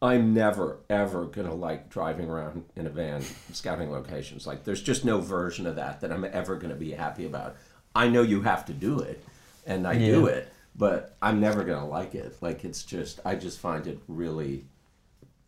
I'm 0.05 0.35
never 0.35 0.81
ever 0.91 1.25
gonna 1.25 1.55
like 1.55 1.89
driving 1.89 2.29
around 2.29 2.67
in 2.77 2.87
a 2.87 2.91
van 2.91 3.23
scouting 3.53 3.91
locations. 3.91 4.47
Like, 4.47 4.65
there's 4.65 4.83
just 4.83 5.03
no 5.03 5.19
version 5.23 5.67
of 5.67 5.77
that 5.77 6.03
that 6.03 6.13
I'm 6.13 6.27
ever 6.27 6.57
gonna 6.57 6.75
be 6.75 6.91
happy 6.91 7.25
about. 7.25 7.57
I 7.95 8.09
know 8.09 8.21
you 8.21 8.43
have 8.43 8.67
to 8.67 8.75
do 8.75 8.99
it, 9.01 9.25
and 9.67 9.87
I 9.87 9.97
do 9.97 10.27
it, 10.27 10.53
but 10.77 11.17
I'm 11.23 11.41
never 11.41 11.65
gonna 11.65 11.89
like 11.89 12.15
it. 12.15 12.37
Like, 12.43 12.67
it's 12.67 12.83
just 12.83 13.19
I 13.25 13.35
just 13.35 13.59
find 13.59 13.87
it 13.87 13.99
really 14.07 14.67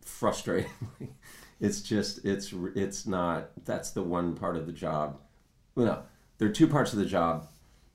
frustrating. 0.01 0.71
it's 1.61 1.83
just 1.83 2.25
it's 2.25 2.55
it's 2.75 3.07
not. 3.07 3.51
That's 3.67 3.91
the 3.91 4.03
one 4.03 4.37
part 4.37 4.57
of 4.57 4.65
the 4.65 4.73
job. 4.73 5.19
Well, 5.75 5.87
no, 5.87 6.03
there 6.39 6.49
are 6.49 6.53
two 6.53 6.67
parts 6.67 6.95
of 6.95 6.99
the 6.99 7.05
job 7.05 7.47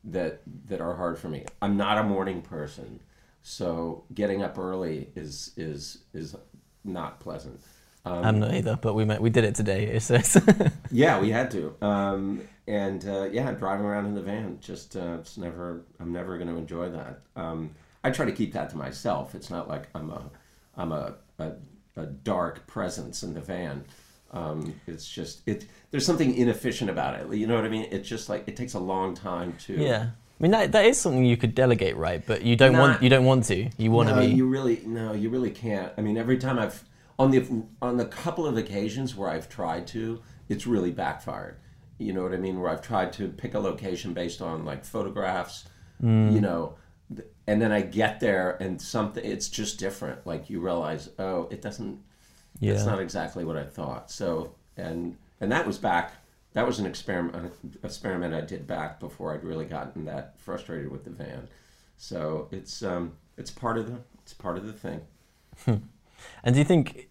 that 0.04 0.42
that 0.68 0.80
are 0.80 0.96
hard 0.96 1.18
for 1.18 1.28
me. 1.28 1.46
I'm 1.60 1.76
not 1.76 1.98
a 1.98 2.04
morning 2.04 2.44
person, 2.44 3.00
so 3.42 4.04
getting 4.14 4.44
up 4.44 4.60
early 4.60 5.10
is 5.16 5.54
is 5.58 6.04
is 6.14 6.36
not 6.84 7.20
pleasant. 7.20 7.62
Um, 8.04 8.26
I'm 8.26 8.40
not 8.40 8.54
either, 8.54 8.80
but 8.82 8.96
we 8.96 9.06
met, 9.06 9.22
we 9.22 9.30
did 9.30 9.44
it 9.44 9.56
today. 9.56 9.86
It's 9.86 10.12
yeah, 10.92 11.20
we 11.20 11.30
had 11.30 11.52
to. 11.52 11.76
Um, 11.82 12.42
and 12.68 13.08
uh, 13.08 13.30
yeah, 13.32 13.52
driving 13.52 13.86
around 13.86 14.06
in 14.06 14.16
the 14.16 14.22
van, 14.22 14.58
just 14.60 14.96
uh, 14.96 15.18
it's 15.20 15.38
never. 15.38 15.84
I'm 16.00 16.12
never 16.12 16.38
going 16.38 16.50
to 16.50 16.58
enjoy 16.58 16.90
that. 16.90 17.22
Um, 17.36 17.76
I 18.04 18.10
try 18.10 18.26
to 18.26 18.32
keep 18.32 18.54
that 18.54 18.70
to 18.72 18.78
myself. 18.78 19.36
It's 19.36 19.50
not 19.50 19.68
like 19.68 19.88
I'm 19.94 20.10
a 20.10 20.30
I'm 20.76 20.92
a 20.92 21.16
a, 21.38 21.52
a 21.96 22.06
dark 22.06 22.66
presence 22.68 23.24
in 23.24 23.34
the 23.34 23.42
van. 23.42 23.86
Um, 24.32 24.74
it's 24.88 25.08
just 25.08 25.42
it. 25.46 25.66
There's 25.92 26.06
something 26.06 26.34
inefficient 26.34 26.90
about 26.90 27.20
it. 27.20 27.38
You 27.38 27.46
know 27.46 27.56
what 27.56 27.66
I 27.66 27.70
mean? 27.70 27.88
It's 27.92 28.08
just 28.08 28.30
like 28.30 28.48
it 28.48 28.56
takes 28.56 28.74
a 28.74 28.80
long 28.80 29.14
time 29.14 29.54
to. 29.66 29.74
yeah. 29.74 30.10
I 30.42 30.44
mean 30.44 30.52
that 30.52 30.72
that 30.72 30.86
is 30.86 31.00
something 31.00 31.24
you 31.24 31.38
could 31.38 31.54
delegate, 31.54 31.96
right? 31.96 32.26
But 32.26 32.42
you 32.42 32.56
don't 32.56 32.76
want 32.76 33.04
you 33.04 33.10
don't 33.10 33.26
want 33.26 33.46
to. 33.46 33.70
You 33.78 33.92
want 33.92 34.10
to 34.10 34.16
no, 34.16 34.22
be. 34.22 34.28
you 34.28 34.48
really 34.48 34.82
no, 34.88 35.14
you 35.14 35.30
really 35.30 35.52
can't. 35.52 35.94
I 35.98 36.02
mean, 36.02 36.18
every 36.18 36.40
time 36.40 36.58
I've 36.58 36.84
on 37.20 37.30
the 37.30 37.46
on 37.80 37.98
the 37.98 38.06
couple 38.06 38.48
of 38.48 38.58
occasions 38.58 39.16
where 39.16 39.30
I've 39.30 39.48
tried 39.50 39.86
to, 39.88 40.20
it's 40.50 40.66
really 40.66 40.90
backfired. 40.90 41.58
You 42.00 42.14
know 42.14 42.24
what 42.24 42.34
I 42.34 42.38
mean? 42.38 42.60
Where 42.60 42.72
I've 42.72 42.82
tried 42.82 43.14
to 43.14 43.28
pick 43.28 43.54
a 43.54 43.60
location 43.60 44.14
based 44.16 44.42
on 44.42 44.66
like 44.66 44.84
photographs, 44.84 45.66
Mm. 46.02 46.34
you 46.34 46.42
know, 46.42 46.74
and 47.46 47.62
then 47.62 47.72
I 47.72 47.82
get 47.82 48.20
there 48.20 48.58
and 48.60 48.82
something 48.82 49.24
it's 49.24 49.48
just 49.48 49.78
different. 49.78 50.26
Like 50.26 50.50
you 50.50 50.60
realize, 50.60 51.10
oh, 51.20 51.48
it 51.52 51.62
doesn't. 51.62 52.00
yeah. 52.60 52.74
It's 52.74 52.86
not 52.88 53.00
exactly 53.00 53.46
what 53.46 53.58
I 53.58 53.66
thought. 53.66 54.10
So 54.10 54.56
and 54.76 55.18
and 55.40 55.52
that 55.52 55.68
was 55.68 55.78
back. 55.78 56.14
That 56.54 56.68
was 56.68 56.80
an 56.80 56.86
experiment 56.86 57.54
experiment 57.84 58.34
I 58.34 58.42
did 58.42 58.68
back 58.68 59.00
before 59.00 59.34
I'd 59.34 59.44
really 59.44 59.66
gotten 59.66 60.06
that 60.06 60.40
frustrated 60.40 60.92
with 60.92 61.06
the 61.06 61.12
van. 61.12 61.48
So 61.98 62.48
it's 62.52 62.84
um 62.84 63.14
it's 63.38 63.52
part 63.52 63.78
of 63.78 63.88
the 63.88 64.00
it's 64.24 64.34
part 64.34 64.58
of 64.58 64.66
the 64.66 64.74
thing. 64.74 65.02
And 66.44 66.54
do 66.54 66.60
you 66.60 66.66
think 66.66 67.10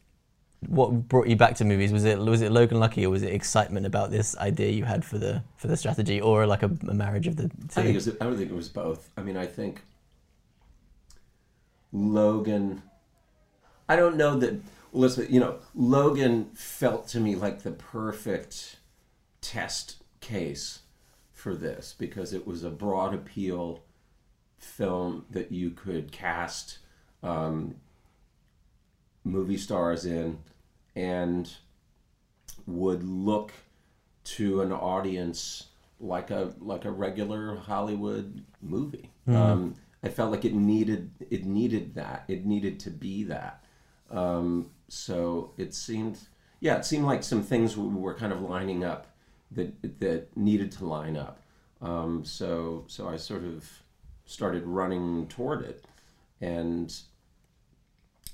what 0.68 1.08
brought 1.08 1.26
you 1.26 1.36
back 1.36 1.54
to 1.56 1.64
movies 1.64 1.92
was 1.92 2.04
it 2.04 2.18
was 2.18 2.42
it 2.42 2.52
Logan 2.52 2.78
Lucky 2.78 3.06
or 3.06 3.10
was 3.10 3.22
it 3.22 3.32
excitement 3.32 3.86
about 3.86 4.10
this 4.10 4.36
idea 4.36 4.70
you 4.70 4.84
had 4.84 5.04
for 5.04 5.18
the 5.18 5.42
for 5.56 5.68
the 5.68 5.76
strategy 5.76 6.20
or 6.20 6.46
like 6.46 6.62
a, 6.62 6.70
a 6.88 6.94
marriage 6.94 7.26
of 7.26 7.36
the 7.36 7.48
two? 7.48 7.80
I 7.80 7.82
think 7.82 7.88
it 7.88 7.94
was, 7.94 8.08
I 8.08 8.24
don't 8.24 8.36
think 8.36 8.50
it 8.50 8.56
was 8.56 8.68
both. 8.68 9.10
I 9.16 9.22
mean, 9.22 9.36
I 9.36 9.46
think 9.46 9.82
Logan. 11.92 12.82
I 13.88 13.96
don't 13.96 14.16
know 14.16 14.38
that. 14.38 14.54
Well, 14.92 15.02
listen, 15.02 15.26
you 15.30 15.40
know, 15.40 15.58
Logan 15.74 16.50
felt 16.54 17.08
to 17.08 17.20
me 17.20 17.36
like 17.36 17.62
the 17.62 17.70
perfect 17.70 18.76
test 19.40 20.02
case 20.20 20.80
for 21.32 21.54
this 21.54 21.94
because 21.98 22.32
it 22.32 22.46
was 22.46 22.62
a 22.64 22.70
broad 22.70 23.14
appeal 23.14 23.82
film 24.58 25.24
that 25.30 25.50
you 25.50 25.70
could 25.70 26.12
cast 26.12 26.78
um, 27.22 27.74
movie 29.24 29.56
stars 29.56 30.04
in 30.04 30.38
and 30.94 31.54
would 32.66 33.02
look 33.02 33.52
to 34.24 34.60
an 34.60 34.72
audience 34.72 35.66
like 35.98 36.30
a 36.30 36.52
like 36.60 36.84
a 36.84 36.90
regular 36.90 37.56
Hollywood 37.56 38.44
movie. 38.62 39.10
Um, 39.36 39.74
I 40.02 40.08
felt 40.08 40.30
like 40.30 40.44
it 40.44 40.54
needed 40.54 41.10
it 41.30 41.44
needed 41.44 41.94
that 41.94 42.24
it 42.28 42.44
needed 42.46 42.80
to 42.80 42.90
be 42.90 43.24
that. 43.24 43.64
Um, 44.10 44.70
so 44.88 45.52
it 45.56 45.74
seemed 45.74 46.18
yeah 46.60 46.76
it 46.76 46.84
seemed 46.84 47.04
like 47.04 47.22
some 47.22 47.42
things 47.42 47.76
were 47.76 48.14
kind 48.14 48.32
of 48.32 48.42
lining 48.42 48.84
up 48.84 49.06
that 49.50 50.00
that 50.00 50.36
needed 50.36 50.72
to 50.72 50.86
line 50.86 51.16
up. 51.16 51.42
Um, 51.80 52.24
so 52.24 52.84
so 52.88 53.08
I 53.08 53.16
sort 53.16 53.44
of 53.44 53.68
started 54.24 54.66
running 54.66 55.26
toward 55.28 55.62
it, 55.62 55.84
and 56.40 56.94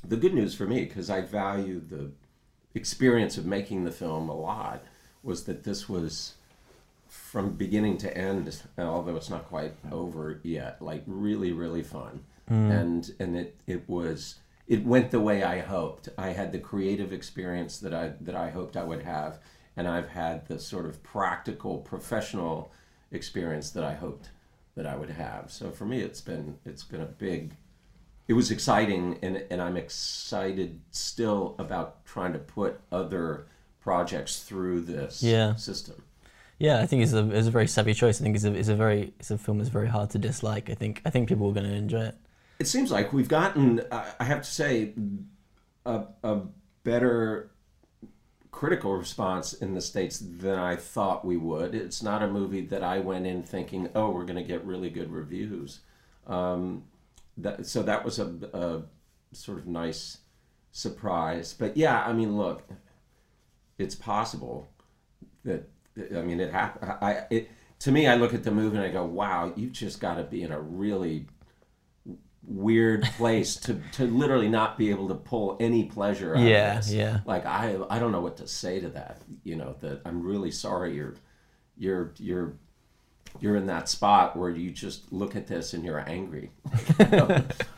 the 0.07 0.17
good 0.17 0.35
news 0.35 0.55
for 0.55 0.67
me 0.67 0.85
because 0.85 1.11
I 1.11 1.21
value 1.21 1.81
the 1.81 2.11
experience 2.75 3.39
of 3.39 3.47
making 3.47 3.85
the 3.85 3.91
film 3.91 4.29
a 4.29 4.37
lot 4.37 4.85
was 5.23 5.45
that 5.45 5.65
this 5.65 5.89
was 5.89 6.35
from 7.09 7.53
beginning 7.53 7.97
to 7.97 8.17
end 8.17 8.63
although 8.79 9.17
it's 9.17 9.31
not 9.31 9.49
quite 9.49 9.73
over 9.91 10.41
yet 10.43 10.81
like 10.83 11.03
really 11.07 11.53
really 11.53 11.83
fun. 11.83 12.25
And 12.71 13.13
and 13.19 13.37
it 13.37 13.57
it 13.67 13.89
was 13.89 14.37
it 14.69 14.85
went 14.85 15.11
the 15.11 15.21
way 15.21 15.43
I 15.43 15.61
hoped. 15.61 16.09
I 16.19 16.29
had 16.29 16.53
the 16.53 16.59
creative 16.59 17.13
experience 17.13 17.79
that 17.79 17.95
I 17.95 18.13
that 18.21 18.35
I 18.35 18.51
hoped 18.51 18.77
I 18.77 18.85
would 18.85 19.03
have 19.03 19.39
and 19.77 19.87
I've 19.87 20.09
had 20.09 20.47
the 20.49 20.59
sort 20.59 20.87
of 20.87 21.03
practical 21.03 21.79
professional 21.79 22.73
experience 23.13 23.71
that 23.71 23.85
I 23.85 23.95
hoped 23.95 24.31
that 24.75 24.87
I 24.87 24.97
would 24.97 25.11
have 25.11 25.51
so 25.51 25.71
for 25.71 25.85
me 25.87 26.01
it's 26.01 26.21
been 26.21 26.59
it's 26.65 26.85
been 26.85 27.01
a 27.01 27.07
big 27.07 27.55
it 28.29 28.33
was 28.35 28.51
exciting 28.51 29.19
and, 29.23 29.45
and 29.51 29.63
i'm 29.63 29.77
excited 29.77 30.81
still 30.91 31.55
about 31.61 32.05
trying 32.05 32.33
to 32.33 32.39
put 32.41 32.81
other 32.91 33.47
projects 33.81 34.43
through 34.43 34.81
this 34.81 35.23
Yeah. 35.23 35.55
system 35.55 36.03
Yeah, 36.59 36.81
I 36.81 36.87
think 36.87 37.03
it's 37.05 37.13
a 37.13 37.31
it's 37.31 37.47
a 37.47 37.51
very 37.51 37.69
savvy 37.69 37.95
choice. 37.95 38.21
I 38.21 38.25
think 38.25 38.35
it's 38.37 38.45
a 38.45 38.53
it's 38.55 38.69
a 38.69 38.75
very 38.75 39.13
it's 39.21 39.31
a 39.31 39.39
film 39.39 39.59
that's 39.59 39.71
very 39.71 39.89
hard 39.89 40.09
to 40.11 40.19
dislike. 40.19 40.69
I 40.71 40.75
think 40.75 41.03
I 41.05 41.11
think 41.11 41.29
people 41.29 41.49
are 41.51 41.53
going 41.53 41.67
to 41.71 41.75
enjoy 41.77 42.05
it. 42.11 42.17
it 42.59 42.67
seems 42.67 42.91
like 42.91 43.13
we've 43.13 43.29
gotten 43.29 43.83
i 43.93 44.01
I 44.21 44.25
have 44.25 44.43
to 44.43 44.51
say 44.51 44.95
a, 45.85 46.05
a 46.25 46.41
better 46.83 47.51
critical 48.57 48.97
response 48.97 49.53
in 49.53 49.75
the 49.75 49.81
states 49.83 50.19
than 50.19 50.59
i 50.59 50.75
thought 50.75 51.27
we 51.27 51.37
would 51.37 51.75
it's 51.75 52.03
not 52.03 52.23
a 52.23 52.27
movie 52.27 52.63
that 52.63 52.83
i 52.83 52.99
went 52.99 53.27
in 53.27 53.43
thinking 53.43 53.87
oh 53.95 54.09
we're 54.09 54.25
going 54.25 54.35
to 54.35 54.43
get 54.43 54.65
really 54.65 54.89
good 54.89 55.13
reviews 55.13 55.81
um, 56.27 56.83
that, 57.37 57.67
so 57.67 57.83
that 57.83 58.03
was 58.03 58.19
a, 58.19 58.27
a 58.55 58.83
sort 59.35 59.59
of 59.59 59.67
nice 59.67 60.19
surprise 60.73 61.53
but 61.53 61.77
yeah 61.77 62.03
i 62.07 62.15
mean 62.15 62.39
look 62.39 62.63
it's 63.79 63.95
possible 63.95 64.67
that 65.45 65.69
I 65.99 66.23
mean 66.23 66.41
it 66.41 66.53
happened. 66.53 66.93
I 67.01 67.25
it 67.31 67.51
to 67.81 67.93
me, 67.93 68.07
I 68.07 68.17
look 68.17 68.35
at 68.35 68.43
the 68.43 68.51
movie 68.51 68.77
and 68.77 68.85
I 68.85 68.91
go, 68.91 69.05
"Wow, 69.05 69.53
you've 69.57 69.73
just 69.73 70.01
got 70.01 70.15
to 70.15 70.25
be 70.25 70.43
in 70.43 70.53
a 70.53 70.61
really 70.61 71.27
weird 72.47 73.03
place 73.17 73.57
to 73.57 73.81
to 73.93 74.07
literally 74.07 74.49
not 74.49 74.79
be 74.79 74.91
able 74.91 75.09
to 75.09 75.15
pull 75.15 75.57
any 75.61 75.85
pleasure 75.85 76.37
out 76.37 76.43
Yeah, 76.43 76.79
of 76.79 76.85
this." 76.85 76.95
yeah. 76.95 77.21
Like 77.27 77.45
I 77.47 77.77
I 77.91 77.99
don't 77.99 78.13
know 78.13 78.21
what 78.21 78.37
to 78.39 78.47
say 78.47 78.81
to 78.81 78.89
that. 78.91 79.23
You 79.45 79.57
know 79.57 79.77
that 79.81 80.01
I'm 80.05 80.23
really 80.23 80.51
sorry 80.51 80.95
you're 80.95 81.15
you're 81.77 82.13
you're 82.19 82.55
you're 83.41 83.57
in 83.57 83.67
that 83.67 83.89
spot 83.89 84.37
where 84.37 84.51
you 84.51 84.71
just 84.71 85.13
look 85.13 85.37
at 85.37 85.47
this 85.47 85.75
and 85.75 85.85
you're 85.85 86.01
angry. 86.09 86.51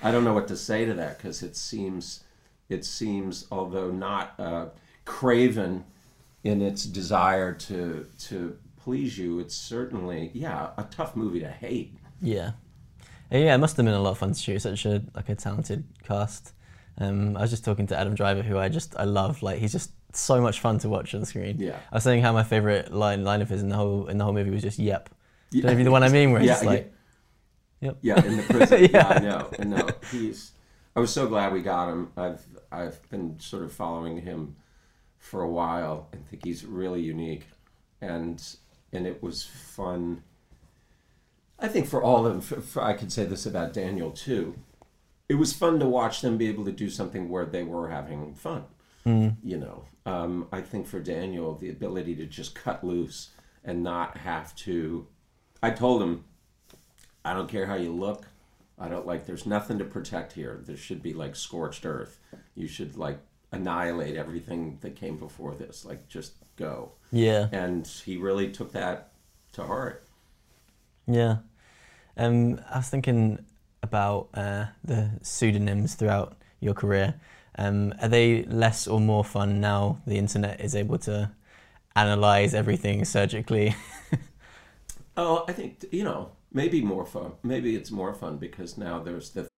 I 0.03 0.13
don't 0.13 0.25
know 0.25 0.33
what 0.35 0.49
to 0.49 0.57
say 0.57 0.85
to 0.85 0.95
that 0.95 1.19
because 1.19 1.43
it 1.43 1.57
seems 1.57 2.23
it 2.69 2.85
seems 2.85 3.47
although 3.51 3.91
not 3.91 4.35
uh, 4.39 4.67
craven 5.05 5.85
in 6.45 6.63
its 6.63 6.85
desire 6.85 7.53
to 7.55 8.07
to 8.21 8.57
please 8.77 9.19
you, 9.19 9.41
it's 9.41 9.55
certainly 9.55 10.31
yeah 10.35 10.71
a 10.77 10.85
tough 10.85 11.17
movie 11.17 11.41
to 11.41 11.51
hate. 11.51 11.95
Yeah, 12.21 12.53
yeah. 13.31 13.55
It 13.55 13.59
must 13.59 13.77
have 13.77 13.85
been 13.87 13.95
a 13.95 14.01
lot 14.01 14.11
of 14.13 14.19
fun 14.19 14.33
to 14.33 14.39
shoot. 14.39 14.61
Such 14.61 14.85
a 14.87 15.03
like 15.15 15.29
a 15.29 15.35
talented 15.35 15.85
cast. 16.05 16.53
Um, 16.99 17.37
I 17.37 17.43
was 17.43 17.51
just 17.51 17.65
talking 17.65 17.87
to 17.89 17.99
Adam 17.99 18.15
Driver, 18.15 18.43
who 18.43 18.59
I 18.59 18.69
just 18.69 18.97
I 18.99 19.05
love. 19.05 19.43
Like 19.43 19.59
he's 19.59 19.73
just 19.73 19.93
so 20.13 20.41
much 20.41 20.61
fun 20.61 20.79
to 20.81 20.89
watch 20.89 21.15
on 21.15 21.25
screen. 21.25 21.57
Yeah. 21.59 21.79
I 21.93 21.97
was 21.97 22.05
saying 22.05 22.23
how 22.23 22.33
my 22.33 22.43
favorite 22.43 22.93
line 22.93 23.25
line 23.25 23.43
of 23.43 23.49
his 23.49 23.63
in 23.63 23.69
the 23.69 23.77
whole 23.77 24.09
in 24.09 24.19
the 24.19 24.25
whole 24.25 24.33
movie 24.33 24.51
was 24.51 24.63
just 24.63 24.79
"Yep." 24.79 25.11
Don't 25.51 25.65
know 25.65 25.71
if 25.71 25.85
the 25.85 25.91
one 25.91 26.03
I 26.03 26.09
mean, 26.09 26.33
where 26.33 26.41
he's 26.41 26.51
Yeah, 26.63 26.69
like, 26.69 26.93
"Yep." 27.81 27.99
Yeah, 28.03 28.25
in 28.25 28.37
the 28.37 28.43
prison. 28.43 28.81
yeah. 28.83 28.89
Yeah. 28.93 29.09
I 29.09 29.19
know. 29.21 29.51
I 29.59 29.65
know. 29.65 29.89
He's. 30.11 30.53
I 30.97 31.01
was 31.01 31.13
so 31.13 31.29
glad 31.29 31.53
we 31.53 31.63
got 31.63 31.89
him. 31.91 32.11
I've 32.17 32.45
I've 32.73 33.09
been 33.11 33.39
sort 33.39 33.63
of 33.63 33.73
following 33.73 34.23
him 34.23 34.57
for 35.19 35.43
a 35.43 35.49
while 35.49 36.09
and 36.13 36.27
think 36.27 36.45
he's 36.45 36.65
really 36.65 37.01
unique, 37.01 37.47
and 38.01 38.43
and 38.93 39.07
it 39.07 39.23
was 39.23 39.45
fun. 39.45 40.23
I 41.59 41.69
think 41.69 41.87
for 41.87 42.03
all 42.03 42.25
of 42.27 42.33
them, 42.49 42.62
for, 42.62 42.83
I 42.83 42.93
could 42.93 43.11
say 43.12 43.25
this 43.25 43.45
about 43.47 43.73
Daniel 43.73 44.11
too. 44.11 44.57
it 45.29 45.35
was 45.35 45.53
fun 45.53 45.79
to 45.81 45.87
watch 45.87 46.21
them 46.23 46.38
be 46.38 46.49
able 46.49 46.65
to 46.65 46.73
do 46.73 46.88
something 46.88 47.29
where 47.29 47.45
they 47.45 47.62
were 47.62 47.88
having 47.91 48.35
fun. 48.35 48.65
You 49.43 49.57
know, 49.57 49.85
um, 50.05 50.49
I 50.53 50.61
think 50.61 50.87
for 50.87 51.00
Daniel, 51.00 51.55
the 51.55 51.71
ability 51.71 52.15
to 52.17 52.27
just 52.27 52.55
cut 52.55 52.85
loose 52.85 53.31
and 53.65 53.83
not 53.83 54.19
have 54.19 54.55
to. 54.57 55.07
I 55.62 55.71
told 55.71 56.03
him, 56.03 56.25
I 57.25 57.33
don't 57.33 57.49
care 57.49 57.65
how 57.65 57.77
you 57.77 57.91
look. 57.91 58.27
I 58.79 58.88
don't 58.88 59.07
like. 59.07 59.25
There's 59.25 59.47
nothing 59.47 59.79
to 59.79 59.85
protect 59.87 60.35
here. 60.35 60.61
There 60.62 60.77
should 60.77 61.03
be 61.03 61.15
like 61.15 61.37
scorched 61.37 61.87
earth. 61.87 62.19
You 62.55 62.69
should 62.69 62.99
like 62.99 63.19
annihilate 63.50 64.17
everything 64.17 64.77
that 64.83 64.95
came 64.95 65.17
before 65.17 65.55
this. 65.55 65.87
Like 65.87 66.07
just 66.09 66.35
go. 66.57 66.93
Yeah. 67.11 67.49
And 67.50 67.87
he 67.87 68.19
really 68.19 68.50
took 68.53 68.73
that 68.73 69.12
to 69.53 69.65
heart. 69.65 70.05
Yeah. 71.09 71.38
Um, 72.17 72.61
I 72.71 72.79
was 72.79 72.88
thinking 72.88 73.45
about 73.83 74.29
uh, 74.35 74.67
the 74.85 75.11
pseudonyms 75.23 75.95
throughout 75.95 76.37
your 76.61 76.75
career. 76.75 77.15
Um, 77.57 77.95
are 78.00 78.09
they 78.09 78.45
less 78.45 78.87
or 78.87 79.00
more 79.00 79.25
fun 79.25 79.61
now 79.61 80.00
the 80.07 80.17
internet 80.17 80.61
is 80.61 80.77
able 80.77 80.99
to 80.99 81.31
analyze 81.97 82.55
everything 82.55 83.05
surgically? 83.05 83.75
Oh, 85.19 85.45
I 85.49 85.53
think 85.53 85.85
you 85.91 86.05
know 86.05 86.31
maybe 86.53 86.81
more 86.81 87.05
fun. 87.05 87.33
Maybe 87.43 87.75
it's 87.75 87.91
more 87.91 88.15
fun 88.15 88.37
because 88.37 88.79
now 88.79 89.00
there's 89.00 89.31
the 89.31 89.49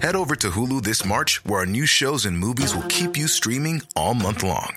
Head 0.00 0.16
over 0.16 0.34
to 0.36 0.50
Hulu 0.50 0.82
this 0.82 1.04
March, 1.04 1.44
where 1.44 1.60
our 1.60 1.66
new 1.66 1.84
shows 1.86 2.24
and 2.24 2.38
movies 2.38 2.74
will 2.74 2.88
keep 2.88 3.16
you 3.16 3.28
streaming 3.28 3.82
all 3.94 4.14
month 4.14 4.42
long. 4.42 4.76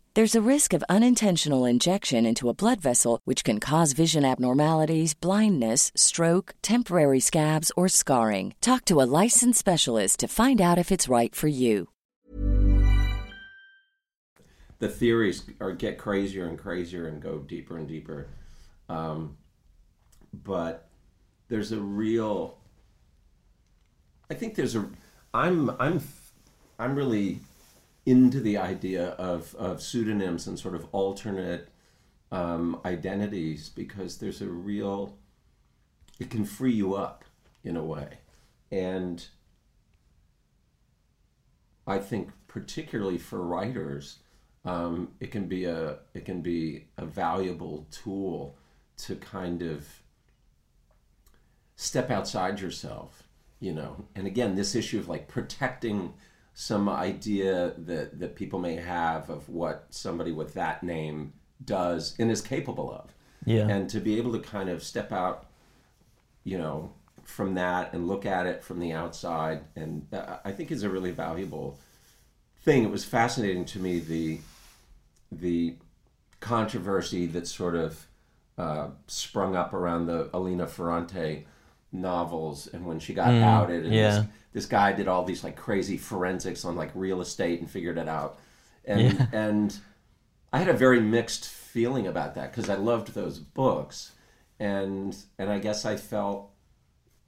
There's 0.15 0.35
a 0.35 0.41
risk 0.41 0.73
of 0.73 0.83
unintentional 0.89 1.65
injection 1.65 2.25
into 2.25 2.49
a 2.49 2.53
blood 2.53 2.81
vessel, 2.81 3.19
which 3.25 3.43
can 3.43 3.59
cause 3.59 3.93
vision 3.93 4.25
abnormalities, 4.25 5.13
blindness, 5.13 5.91
stroke, 5.95 6.55
temporary 6.61 7.21
scabs, 7.21 7.71
or 7.77 7.87
scarring. 7.87 8.55
Talk 8.59 8.83
to 8.85 8.99
a 8.99 9.07
licensed 9.23 9.59
specialist 9.59 10.19
to 10.19 10.27
find 10.27 10.59
out 10.59 10.77
if 10.77 10.91
it's 10.91 11.07
right 11.07 11.35
for 11.35 11.47
you. 11.47 11.87
the 14.81 14.89
theories 14.89 15.43
are 15.59 15.71
get 15.71 15.99
crazier 15.99 16.47
and 16.47 16.57
crazier 16.57 17.07
and 17.07 17.21
go 17.21 17.37
deeper 17.37 17.77
and 17.77 17.87
deeper. 17.87 18.27
Um, 18.89 19.37
but 20.33 20.89
there's 21.49 21.71
a 21.71 21.79
real. 21.79 22.57
I 24.29 24.33
think 24.33 24.55
there's 24.55 24.75
a. 24.75 24.89
I'm 25.35 25.69
I'm 25.79 26.01
I'm 26.79 26.95
really 26.95 27.41
into 28.05 28.39
the 28.39 28.57
idea 28.57 29.09
of 29.11 29.55
of 29.55 29.81
pseudonyms 29.81 30.47
and 30.47 30.57
sort 30.57 30.75
of 30.75 30.87
alternate 30.91 31.69
um, 32.31 32.79
identities 32.85 33.69
because 33.69 34.17
there's 34.17 34.41
a 34.41 34.47
real. 34.47 35.17
It 36.19 36.29
can 36.29 36.45
free 36.45 36.73
you 36.73 36.95
up 36.95 37.25
in 37.63 37.75
a 37.75 37.83
way, 37.83 38.19
and 38.71 39.25
I 41.87 41.99
think 41.99 42.29
particularly 42.47 43.17
for 43.17 43.41
writers, 43.41 44.19
um, 44.65 45.09
it 45.19 45.31
can 45.31 45.47
be 45.47 45.65
a 45.65 45.99
it 46.13 46.25
can 46.25 46.41
be 46.41 46.85
a 46.97 47.05
valuable 47.05 47.87
tool 47.91 48.55
to 48.97 49.15
kind 49.15 49.61
of 49.61 49.87
step 51.75 52.11
outside 52.11 52.59
yourself, 52.59 53.23
you 53.59 53.73
know. 53.73 54.05
And 54.15 54.27
again, 54.27 54.55
this 54.55 54.75
issue 54.75 54.99
of 54.99 55.09
like 55.09 55.27
protecting 55.27 56.13
some 56.53 56.89
idea 56.89 57.73
that 57.77 58.19
that 58.19 58.35
people 58.35 58.59
may 58.59 58.75
have 58.75 59.29
of 59.29 59.47
what 59.49 59.85
somebody 59.89 60.31
with 60.31 60.53
that 60.53 60.83
name 60.83 61.33
does 61.63 62.15
and 62.19 62.29
is 62.31 62.41
capable 62.41 62.91
of. 62.91 63.13
Yeah. 63.45 63.67
And 63.67 63.89
to 63.89 63.99
be 63.99 64.17
able 64.17 64.33
to 64.33 64.39
kind 64.39 64.69
of 64.69 64.83
step 64.83 65.11
out, 65.11 65.47
you 66.43 66.57
know, 66.57 66.91
from 67.23 67.55
that 67.55 67.93
and 67.93 68.07
look 68.07 68.25
at 68.25 68.45
it 68.45 68.63
from 68.63 68.79
the 68.79 68.91
outside, 68.91 69.61
and 69.75 70.05
I 70.43 70.51
think 70.51 70.71
is 70.71 70.83
a 70.83 70.89
really 70.89 71.11
valuable 71.11 71.79
thing. 72.63 72.83
It 72.83 72.91
was 72.91 73.05
fascinating 73.05 73.65
to 73.65 73.79
me 73.79 73.99
the 73.99 74.39
the 75.31 75.75
controversy 76.39 77.25
that 77.27 77.47
sort 77.47 77.75
of 77.75 78.07
uh, 78.57 78.89
sprung 79.07 79.55
up 79.55 79.73
around 79.73 80.07
the 80.07 80.29
Elena 80.33 80.67
Ferrante 80.67 81.45
novels, 81.91 82.67
and 82.67 82.85
when 82.85 82.99
she 82.99 83.13
got 83.13 83.33
outed, 83.33 83.85
and 83.85 83.93
yeah. 83.93 84.09
this, 84.09 84.25
this 84.53 84.65
guy 84.65 84.93
did 84.93 85.07
all 85.07 85.23
these 85.23 85.43
like 85.43 85.55
crazy 85.55 85.97
forensics 85.97 86.65
on 86.65 86.75
like 86.75 86.91
real 86.93 87.21
estate 87.21 87.59
and 87.59 87.69
figured 87.69 87.97
it 87.97 88.07
out, 88.07 88.39
and 88.85 89.01
Yeah. 89.01 89.25
and 89.33 89.77
I 90.53 90.59
had 90.59 90.69
a 90.69 90.73
very 90.73 90.99
mixed 90.99 91.47
feeling 91.47 92.07
about 92.07 92.35
that 92.35 92.51
because 92.51 92.69
I 92.69 92.75
loved 92.75 93.13
those 93.13 93.39
books, 93.39 94.11
and 94.59 95.15
and 95.37 95.49
I 95.49 95.59
guess 95.59 95.85
I 95.85 95.95
felt. 95.95 96.49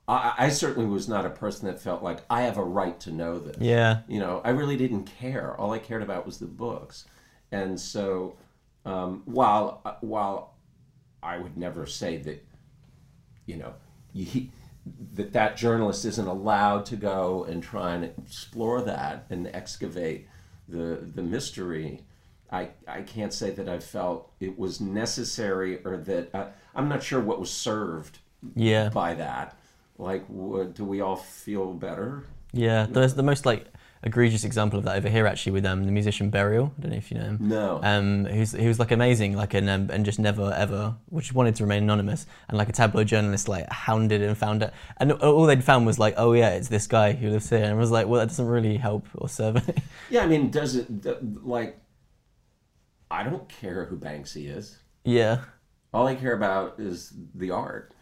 I, 0.05 0.33
I 0.37 0.49
certainly 0.49 0.89
was 0.89 1.07
not 1.07 1.25
a 1.25 1.29
person 1.29 1.67
that 1.67 1.79
felt 1.79 2.03
like 2.03 2.19
I 2.29 2.41
have 2.41 2.57
a 2.57 2.63
right 2.63 2.99
to 3.01 3.11
know 3.11 3.39
this. 3.39 3.55
Yeah. 3.61 4.01
You 4.09 4.19
know, 4.19 4.41
I 4.43 4.49
really 4.49 4.75
didn't 4.75 5.05
care. 5.05 5.55
All 5.55 5.71
I 5.71 5.79
cared 5.79 6.03
about 6.03 6.25
was 6.25 6.39
the 6.39 6.45
books, 6.45 7.05
and 7.53 7.79
so 7.79 8.35
um, 8.85 9.21
while 9.25 9.97
while 10.01 10.55
I 11.21 11.37
would 11.37 11.57
never 11.57 11.85
say 11.85 12.17
that, 12.17 12.45
you 13.45 13.55
know, 13.55 13.73
you, 14.13 14.47
that 15.15 15.33
that 15.33 15.57
journalist 15.57 16.05
isn't 16.05 16.27
allowed 16.27 16.85
to 16.87 16.95
go 16.95 17.45
and 17.45 17.63
try 17.63 17.95
and 17.95 18.03
explore 18.05 18.81
that 18.81 19.25
and 19.29 19.47
excavate 19.47 20.27
the 20.67 20.99
the 21.15 21.21
mystery. 21.23 22.01
I, 22.51 22.69
I 22.87 23.01
can't 23.01 23.33
say 23.33 23.49
that 23.49 23.67
I 23.67 23.79
felt 23.79 24.31
it 24.39 24.59
was 24.59 24.79
necessary 24.79 25.83
or 25.83 25.97
that 25.97 26.29
uh, 26.35 26.45
I'm 26.75 26.87
not 26.87 27.01
sure 27.01 27.19
what 27.19 27.39
was 27.39 27.49
served 27.49 28.19
Yeah. 28.55 28.89
by 28.89 29.15
that. 29.15 29.57
Like, 29.97 30.27
do 30.27 30.85
we 30.85 31.01
all 31.01 31.15
feel 31.15 31.73
better? 31.73 32.25
Yeah, 32.51 32.85
there's 32.87 33.15
the 33.15 33.23
most 33.23 33.47
like 33.47 33.65
egregious 34.03 34.43
example 34.43 34.77
of 34.79 34.85
that 34.85 34.97
over 34.97 35.07
here 35.09 35.25
actually 35.25 35.53
with 35.53 35.65
um, 35.65 35.85
the 35.85 35.91
musician 35.91 36.29
Burial. 36.29 36.73
I 36.77 36.81
don't 36.81 36.91
know 36.91 36.97
if 36.97 37.11
you 37.11 37.17
know 37.17 37.23
him. 37.25 37.37
No. 37.41 37.79
Um, 37.83 38.25
who's 38.25 38.51
he 38.51 38.67
was 38.67 38.79
like 38.79 38.91
amazing, 38.91 39.35
like 39.35 39.53
and 39.53 39.69
um, 39.69 39.89
and 39.91 40.05
just 40.05 40.19
never 40.19 40.51
ever, 40.53 40.95
which 41.09 41.33
wanted 41.33 41.55
to 41.55 41.63
remain 41.63 41.83
anonymous, 41.83 42.25
and 42.49 42.57
like 42.57 42.69
a 42.69 42.73
tabloid 42.73 43.07
journalist 43.07 43.47
like 43.47 43.69
hounded 43.71 44.21
and 44.21 44.37
found 44.37 44.63
it, 44.63 44.73
and 44.97 45.11
all 45.13 45.45
they'd 45.45 45.63
found 45.63 45.85
was 45.85 45.99
like, 45.99 46.13
oh 46.17 46.33
yeah, 46.33 46.49
it's 46.49 46.67
this 46.67 46.87
guy 46.87 47.13
who 47.13 47.29
lives 47.29 47.49
here, 47.49 47.59
and 47.63 47.71
I 47.73 47.75
was 47.75 47.91
like, 47.91 48.07
well, 48.07 48.19
that 48.19 48.27
doesn't 48.29 48.47
really 48.47 48.77
help 48.77 49.07
or 49.15 49.29
serve. 49.29 49.57
it. 49.69 49.77
Yeah, 50.09 50.23
I 50.23 50.27
mean, 50.27 50.51
does 50.51 50.75
it 50.75 50.87
like? 51.45 51.79
I 53.09 53.23
don't 53.23 53.47
care 53.47 53.85
who 53.85 53.97
Banksy 53.97 54.55
is. 54.55 54.79
yeah, 55.05 55.41
All 55.93 56.07
I 56.07 56.15
care 56.15 56.33
about 56.33 56.79
is 56.79 57.13
the 57.35 57.51
art, 57.51 57.93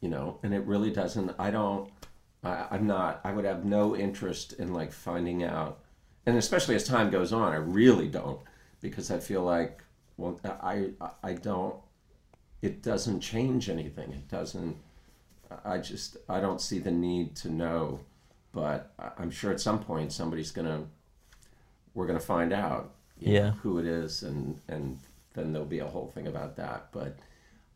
you 0.00 0.08
know. 0.10 0.38
And 0.42 0.52
it 0.52 0.64
really 0.66 0.90
doesn't. 0.90 1.34
I 1.38 1.50
don't. 1.50 1.90
I, 2.42 2.66
I'm 2.70 2.86
not. 2.86 3.20
I 3.24 3.32
would 3.32 3.44
have 3.44 3.64
no 3.64 3.96
interest 3.96 4.54
in 4.54 4.72
like 4.72 4.92
finding 4.92 5.44
out, 5.44 5.80
and 6.26 6.36
especially 6.36 6.74
as 6.74 6.84
time 6.84 7.10
goes 7.10 7.32
on, 7.32 7.52
I 7.52 7.56
really 7.56 8.08
don't, 8.08 8.40
because 8.80 9.10
I 9.10 9.18
feel 9.18 9.42
like, 9.42 9.82
well, 10.16 10.40
I 10.44 10.90
I- 11.22 11.34
don't. 11.34 11.76
It 12.62 12.82
doesn't 12.82 13.20
change 13.20 13.68
anything. 13.68 14.12
It 14.12 14.28
doesn't. 14.28 14.76
I 15.64 15.78
just 15.78 16.16
I 16.28 16.40
don't 16.40 16.60
see 16.60 16.78
the 16.78 16.90
need 16.90 17.36
to 17.36 17.50
know 17.50 18.00
but 18.54 18.92
I'm 19.18 19.30
sure 19.30 19.50
at 19.50 19.60
some 19.60 19.78
point 19.82 20.12
somebody's 20.12 20.50
gonna 20.50 20.84
we're 21.94 22.06
gonna 22.06 22.20
find 22.20 22.52
out 22.52 22.92
Yeah. 23.18 23.46
know, 23.46 23.50
who 23.62 23.78
it 23.78 23.86
is, 23.86 24.22
and 24.22 24.60
and 24.68 24.98
then 25.34 25.52
there'll 25.52 25.66
be 25.66 25.78
a 25.78 25.86
whole 25.86 26.06
thing 26.08 26.26
about 26.26 26.56
that. 26.56 26.88
But 26.92 27.18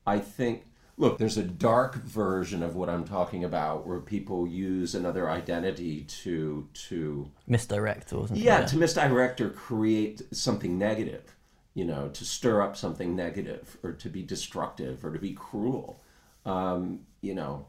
I 0.06 0.18
think 0.18 0.64
look, 0.98 1.18
there's 1.18 1.36
a 1.36 1.42
dark 1.42 1.96
version 1.96 2.62
of 2.62 2.74
what 2.74 2.88
I'm 2.88 3.04
talking 3.04 3.44
about 3.44 3.86
where 3.86 4.00
people 4.00 4.46
use 4.46 4.94
another 4.94 5.28
identity 5.28 6.02
to 6.22 6.68
to 6.88 7.30
Misdirect 7.46 8.12
or 8.12 8.26
something. 8.26 8.44
yeah, 8.44 8.64
to 8.64 8.76
misdirect 8.76 9.40
or 9.40 9.50
create 9.50 10.22
something 10.32 10.78
negative, 10.78 11.36
you 11.74 11.84
know, 11.84 12.08
to 12.08 12.24
stir 12.24 12.62
up 12.62 12.76
something 12.76 13.14
negative 13.14 13.76
or 13.82 13.92
to 13.92 14.08
be 14.08 14.22
destructive 14.22 15.04
or 15.04 15.12
to 15.12 15.18
be 15.18 15.32
cruel. 15.32 16.00
Um, 16.44 17.00
you 17.20 17.34
know, 17.34 17.66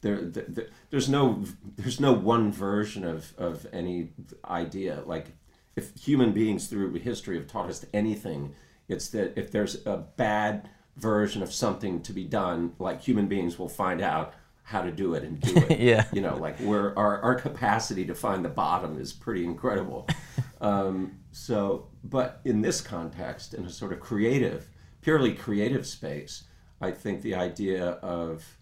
there, 0.00 0.22
there, 0.22 0.66
there's 0.90 1.08
no 1.08 1.44
there's 1.76 2.00
no 2.00 2.12
one 2.12 2.52
version 2.52 3.04
of, 3.04 3.32
of 3.38 3.66
any 3.72 4.10
idea. 4.44 5.02
Like 5.06 5.28
if 5.76 5.96
human 5.96 6.32
beings 6.32 6.66
through 6.66 6.92
history 6.94 7.36
have 7.38 7.46
taught 7.46 7.70
us 7.70 7.86
anything, 7.94 8.54
it's 8.88 9.08
that 9.10 9.38
if 9.38 9.50
there's 9.50 9.86
a 9.86 9.96
bad 9.96 10.68
version 10.96 11.42
of 11.42 11.52
something 11.52 12.00
to 12.02 12.12
be 12.12 12.24
done, 12.24 12.72
like 12.78 13.02
human 13.02 13.26
beings 13.26 13.58
will 13.58 13.68
find 13.68 14.00
out 14.00 14.34
how 14.62 14.82
to 14.82 14.90
do 14.90 15.14
it 15.14 15.22
and 15.22 15.40
do 15.40 15.56
it. 15.68 15.78
Yeah. 15.80 16.06
You 16.12 16.20
know, 16.20 16.36
like 16.36 16.58
we're 16.60 16.94
our, 16.96 17.20
our 17.22 17.34
capacity 17.36 18.04
to 18.06 18.14
find 18.14 18.44
the 18.44 18.48
bottom 18.48 18.98
is 18.98 19.12
pretty 19.12 19.44
incredible. 19.44 20.08
um, 20.60 21.18
so, 21.30 21.88
but 22.02 22.40
in 22.44 22.62
this 22.62 22.80
context, 22.80 23.54
in 23.54 23.64
a 23.64 23.70
sort 23.70 23.92
of 23.92 24.00
creative, 24.00 24.68
purely 25.02 25.34
creative 25.34 25.86
space, 25.86 26.44
I 26.80 26.90
think 26.90 27.22
the 27.22 27.34
idea 27.34 27.90
of 28.02 28.58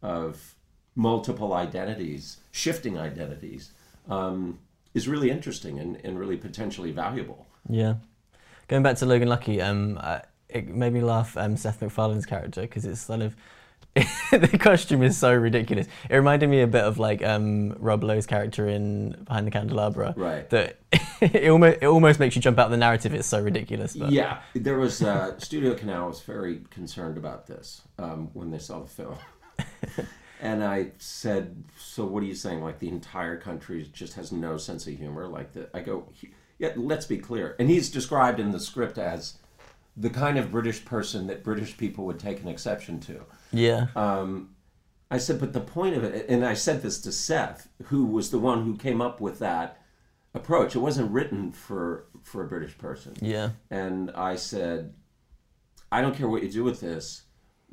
of 0.00 0.54
multiple 0.94 1.52
identities, 1.52 2.38
shifting 2.52 2.98
identities, 2.98 3.72
um, 4.08 4.58
is 4.94 5.08
really 5.08 5.30
interesting 5.30 5.78
and, 5.78 5.98
and 6.04 6.18
really 6.18 6.36
potentially 6.36 6.92
valuable. 6.92 7.46
Yeah. 7.68 7.94
Going 8.68 8.82
back 8.82 8.96
to 8.98 9.06
Logan 9.06 9.28
Lucky, 9.28 9.60
um, 9.60 9.98
it 10.48 10.68
made 10.68 10.92
me 10.92 11.00
laugh. 11.00 11.36
Um, 11.36 11.56
Seth 11.56 11.80
MacFarlane's 11.80 12.26
character 12.26 12.62
because 12.62 12.84
it's 12.84 13.00
sort 13.00 13.20
of 13.20 13.36
the 14.30 14.58
costume 14.58 15.02
is 15.02 15.16
so 15.16 15.34
ridiculous. 15.34 15.86
It 16.08 16.14
reminded 16.14 16.48
me 16.48 16.60
a 16.60 16.66
bit 16.66 16.84
of 16.84 16.98
like 16.98 17.24
um, 17.24 17.74
Rob 17.78 18.04
Lowe's 18.04 18.26
character 18.26 18.68
in 18.68 19.10
Behind 19.24 19.46
the 19.46 19.50
Candelabra. 19.50 20.14
Right. 20.16 20.48
That 20.50 20.78
it 21.20 21.50
almost 21.50 21.78
it 21.82 21.86
almost 21.86 22.20
makes 22.20 22.36
you 22.36 22.42
jump 22.42 22.58
out 22.58 22.66
of 22.66 22.70
the 22.70 22.76
narrative. 22.76 23.14
It's 23.14 23.26
so 23.26 23.40
ridiculous. 23.40 23.96
But 23.96 24.12
Yeah, 24.12 24.40
there 24.54 24.78
was 24.78 25.02
uh, 25.02 25.38
Studio 25.38 25.74
Canal 25.74 26.08
was 26.08 26.20
very 26.20 26.62
concerned 26.70 27.18
about 27.18 27.46
this 27.46 27.82
um, 27.98 28.30
when 28.34 28.50
they 28.50 28.58
saw 28.58 28.80
the 28.80 28.88
film, 28.88 29.16
and 30.40 30.62
I 30.62 30.92
said, 30.98 31.64
"So 31.76 32.04
what 32.04 32.22
are 32.22 32.26
you 32.26 32.34
saying? 32.34 32.62
Like 32.62 32.78
the 32.78 32.88
entire 32.88 33.36
country 33.36 33.88
just 33.92 34.14
has 34.14 34.30
no 34.30 34.58
sense 34.58 34.86
of 34.86 34.94
humor? 34.94 35.26
Like 35.26 35.54
the?" 35.54 35.68
I 35.74 35.80
go, 35.80 36.08
"Yeah, 36.58 36.72
let's 36.76 37.06
be 37.06 37.18
clear." 37.18 37.56
And 37.58 37.68
he's 37.68 37.90
described 37.90 38.38
in 38.38 38.52
the 38.52 38.60
script 38.60 38.98
as 38.98 39.38
the 39.98 40.10
kind 40.10 40.38
of 40.38 40.50
British 40.52 40.84
person 40.84 41.26
that 41.26 41.42
British 41.42 41.76
people 41.76 42.06
would 42.06 42.18
take 42.18 42.40
an 42.40 42.48
exception 42.48 43.00
to. 43.00 43.20
yeah. 43.52 43.88
Um, 43.96 44.50
I 45.10 45.16
said, 45.16 45.40
but 45.40 45.54
the 45.54 45.60
point 45.60 45.96
of 45.96 46.04
it, 46.04 46.28
and 46.28 46.44
I 46.44 46.52
said 46.52 46.82
this 46.82 47.00
to 47.00 47.12
Seth, 47.12 47.68
who 47.84 48.04
was 48.04 48.30
the 48.30 48.38
one 48.38 48.64
who 48.64 48.76
came 48.76 49.00
up 49.00 49.22
with 49.22 49.38
that 49.38 49.80
approach. 50.34 50.74
It 50.74 50.80
wasn't 50.80 51.10
written 51.10 51.52
for 51.52 52.06
for 52.22 52.44
a 52.44 52.48
British 52.48 52.76
person. 52.78 53.14
yeah. 53.20 53.50
And 53.70 54.10
I 54.12 54.36
said, 54.36 54.94
I 55.90 56.00
don't 56.00 56.16
care 56.16 56.28
what 56.28 56.42
you 56.42 56.50
do 56.50 56.64
with 56.64 56.80
this. 56.80 57.22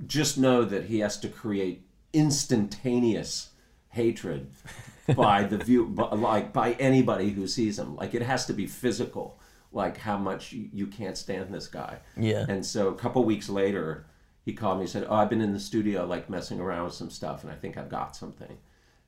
Just 0.05 0.37
know 0.37 0.63
that 0.65 0.85
he 0.85 0.99
has 0.99 1.17
to 1.19 1.27
create 1.27 1.85
instantaneous 2.13 3.49
hatred 3.89 4.51
by 5.15 5.43
the 5.43 5.57
view, 5.57 5.87
by, 5.87 6.09
like 6.09 6.53
by 6.53 6.73
anybody 6.73 7.29
who 7.31 7.47
sees 7.47 7.77
him. 7.79 7.95
Like 7.95 8.13
it 8.13 8.21
has 8.21 8.45
to 8.47 8.53
be 8.53 8.67
physical. 8.67 9.39
Like 9.75 9.97
how 9.97 10.17
much 10.17 10.53
you, 10.53 10.87
can't 10.87 11.17
stand 11.17 11.53
this 11.53 11.67
guy. 11.67 11.99
Yeah. 12.15 12.45
And 12.47 12.65
so 12.65 12.87
a 12.87 12.95
couple 12.95 13.23
weeks 13.25 13.49
later, 13.49 14.05
he 14.45 14.53
called 14.53 14.77
me 14.77 14.83
and 14.83 14.89
said, 14.89 15.05
"Oh, 15.09 15.15
I've 15.15 15.29
been 15.29 15.41
in 15.41 15.51
the 15.51 15.59
studio 15.59 16.05
like 16.05 16.29
messing 16.29 16.61
around 16.61 16.85
with 16.85 16.93
some 16.93 17.09
stuff, 17.09 17.43
and 17.43 17.51
I 17.51 17.55
think 17.55 17.77
I've 17.77 17.89
got 17.89 18.15
something." 18.15 18.57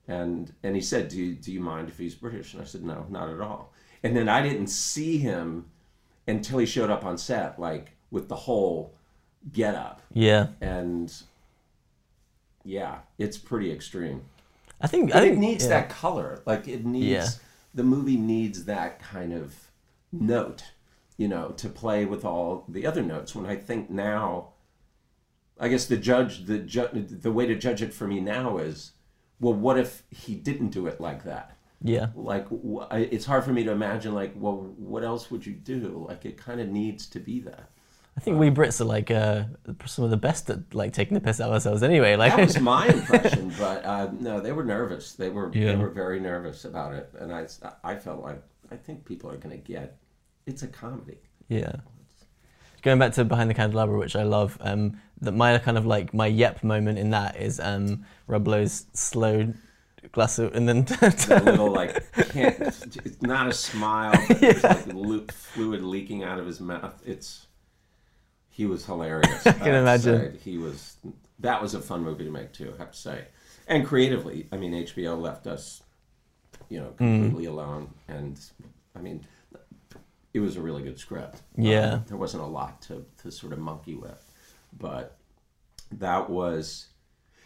And 0.06 0.52
and 0.62 0.76
he 0.76 0.82
said, 0.82 1.08
"Do 1.08 1.16
you, 1.16 1.34
do 1.34 1.50
you 1.52 1.60
mind 1.60 1.88
if 1.88 1.96
he's 1.96 2.14
British?" 2.14 2.52
And 2.52 2.60
I 2.62 2.66
said, 2.66 2.84
"No, 2.84 3.06
not 3.08 3.30
at 3.30 3.40
all." 3.40 3.72
And 4.02 4.14
then 4.14 4.28
I 4.28 4.42
didn't 4.42 4.66
see 4.66 5.16
him 5.16 5.70
until 6.26 6.58
he 6.58 6.66
showed 6.66 6.90
up 6.90 7.02
on 7.04 7.16
set, 7.16 7.58
like 7.58 7.96
with 8.10 8.28
the 8.28 8.36
whole 8.36 8.92
get 9.52 9.74
up, 9.74 10.02
Yeah. 10.12 10.48
and 10.60 11.10
yeah, 12.62 12.98
it's 13.16 13.38
pretty 13.38 13.72
extreme. 13.72 14.22
I 14.80 14.86
think 14.86 15.14
I 15.14 15.20
think 15.20 15.32
it 15.34 15.38
needs 15.38 15.64
yeah. 15.64 15.70
that 15.70 15.88
color. 15.88 16.42
Like 16.44 16.68
it 16.68 16.84
needs 16.84 17.06
Yeah. 17.06 17.28
the 17.74 17.84
movie 17.84 18.16
needs 18.18 18.66
that 18.66 19.00
kind 19.00 19.32
of 19.32 19.54
note, 20.12 20.64
you 21.16 21.28
know, 21.28 21.50
to 21.50 21.68
play 21.68 22.04
with 22.04 22.24
all 22.24 22.64
the 22.68 22.86
other 22.86 23.02
notes. 23.02 23.34
When 23.34 23.46
I 23.46 23.56
think 23.56 23.90
now, 23.90 24.50
I 25.58 25.68
guess 25.68 25.86
the 25.86 25.96
judge, 25.96 26.44
the 26.46 26.58
ju- 26.58 26.88
the 26.92 27.32
way 27.32 27.46
to 27.46 27.54
judge 27.54 27.82
it 27.82 27.92
for 27.92 28.06
me 28.06 28.20
now 28.20 28.58
is, 28.58 28.92
well, 29.40 29.54
what 29.54 29.78
if 29.78 30.02
he 30.10 30.34
didn't 30.34 30.70
do 30.70 30.86
it 30.86 31.00
like 31.00 31.24
that? 31.24 31.56
Yeah. 31.82 32.08
Like 32.14 32.46
it's 32.92 33.24
hard 33.26 33.44
for 33.44 33.52
me 33.52 33.62
to 33.64 33.70
imagine. 33.70 34.14
Like, 34.14 34.32
well, 34.36 34.74
what 34.78 35.04
else 35.04 35.30
would 35.30 35.46
you 35.46 35.52
do? 35.52 36.04
Like 36.08 36.24
it 36.24 36.36
kind 36.36 36.60
of 36.60 36.68
needs 36.68 37.06
to 37.08 37.20
be 37.20 37.40
that. 37.40 37.70
I 38.16 38.20
think 38.20 38.36
we 38.40 38.50
Brits 38.50 38.80
are 38.80 38.84
like 38.84 39.12
uh, 39.12 39.44
some 39.86 40.04
of 40.04 40.10
the 40.10 40.16
best 40.16 40.50
at 40.50 40.74
like 40.74 40.92
taking 40.92 41.14
the 41.14 41.20
piss 41.20 41.40
out 41.40 41.50
of 41.50 41.54
ourselves 41.54 41.84
anyway. 41.84 42.16
Like 42.16 42.34
That 42.34 42.46
was 42.46 42.58
my 42.60 42.88
impression, 42.88 43.52
but 43.56 43.84
uh, 43.84 44.08
no, 44.18 44.40
they 44.40 44.50
were 44.50 44.64
nervous. 44.64 45.12
They 45.12 45.28
were 45.28 45.52
Yeah. 45.54 45.66
they 45.66 45.76
were 45.76 45.90
very 45.90 46.18
nervous 46.18 46.64
about 46.64 46.94
it, 46.94 47.10
and 47.20 47.32
I 47.32 47.46
I 47.84 47.94
felt 47.94 48.20
like 48.22 48.42
I 48.70 48.76
think 48.76 49.04
people 49.04 49.30
are 49.30 49.36
going 49.36 49.56
to 49.56 49.62
get 49.62 49.98
it's 50.46 50.62
a 50.62 50.66
comedy. 50.66 51.18
Yeah. 51.48 51.76
Going 52.82 52.98
back 52.98 53.12
to 53.14 53.24
Behind 53.24 53.50
the 53.50 53.54
Candelabra, 53.54 53.98
which 53.98 54.16
I 54.16 54.22
love, 54.22 54.56
um, 54.60 55.00
that 55.20 55.32
my 55.32 55.58
kind 55.58 55.76
of 55.76 55.84
like 55.84 56.14
my 56.14 56.26
yep 56.26 56.62
moment 56.62 56.98
in 56.98 57.10
that 57.10 57.36
is 57.36 57.60
um, 57.60 58.04
Rob 58.26 58.46
Lowe's 58.46 58.86
slow 58.92 59.52
glass 60.12 60.38
of, 60.38 60.54
and 60.54 60.68
then 60.68 60.84
That 60.84 61.42
little 61.44 61.70
like 61.72 62.12
can't 62.30 62.58
it's 62.60 63.20
not 63.20 63.48
a 63.48 63.52
smile, 63.52 64.14
but 64.28 64.40
there's 64.40 64.62
like 64.62 64.86
lu- 64.86 65.26
fluid 65.26 65.82
leaking 65.82 66.22
out 66.22 66.38
of 66.38 66.46
his 66.46 66.60
mouth. 66.60 67.02
It's 67.04 67.46
he 68.48 68.66
was 68.66 68.86
hilarious. 68.86 69.46
I 69.46 69.52
can 69.52 69.74
imagine. 69.74 70.38
He 70.42 70.56
was 70.58 70.96
that 71.40 71.60
was 71.60 71.74
a 71.74 71.80
fun 71.80 72.02
movie 72.02 72.24
to 72.24 72.30
make 72.30 72.52
too. 72.52 72.72
I 72.76 72.78
have 72.78 72.92
to 72.92 72.98
say, 72.98 73.24
and 73.66 73.84
creatively, 73.86 74.48
I 74.52 74.56
mean, 74.56 74.72
HBO 74.72 75.20
left 75.20 75.46
us, 75.46 75.82
you 76.68 76.80
know, 76.80 76.90
completely 76.96 77.46
alone, 77.46 77.90
and 78.08 78.38
I 78.94 79.00
mean, 79.00 79.24
it 80.34 80.40
was 80.40 80.56
a 80.56 80.60
really 80.60 80.82
good 80.82 80.98
script. 80.98 81.42
Yeah. 81.56 81.94
Um, 81.94 82.04
there 82.08 82.16
wasn't 82.16 82.42
a 82.42 82.46
lot 82.46 82.82
to 82.82 83.04
to 83.22 83.30
sort 83.30 83.52
of 83.52 83.58
monkey 83.58 83.94
with, 83.94 84.24
but 84.78 85.16
that 85.92 86.28
was 86.30 86.88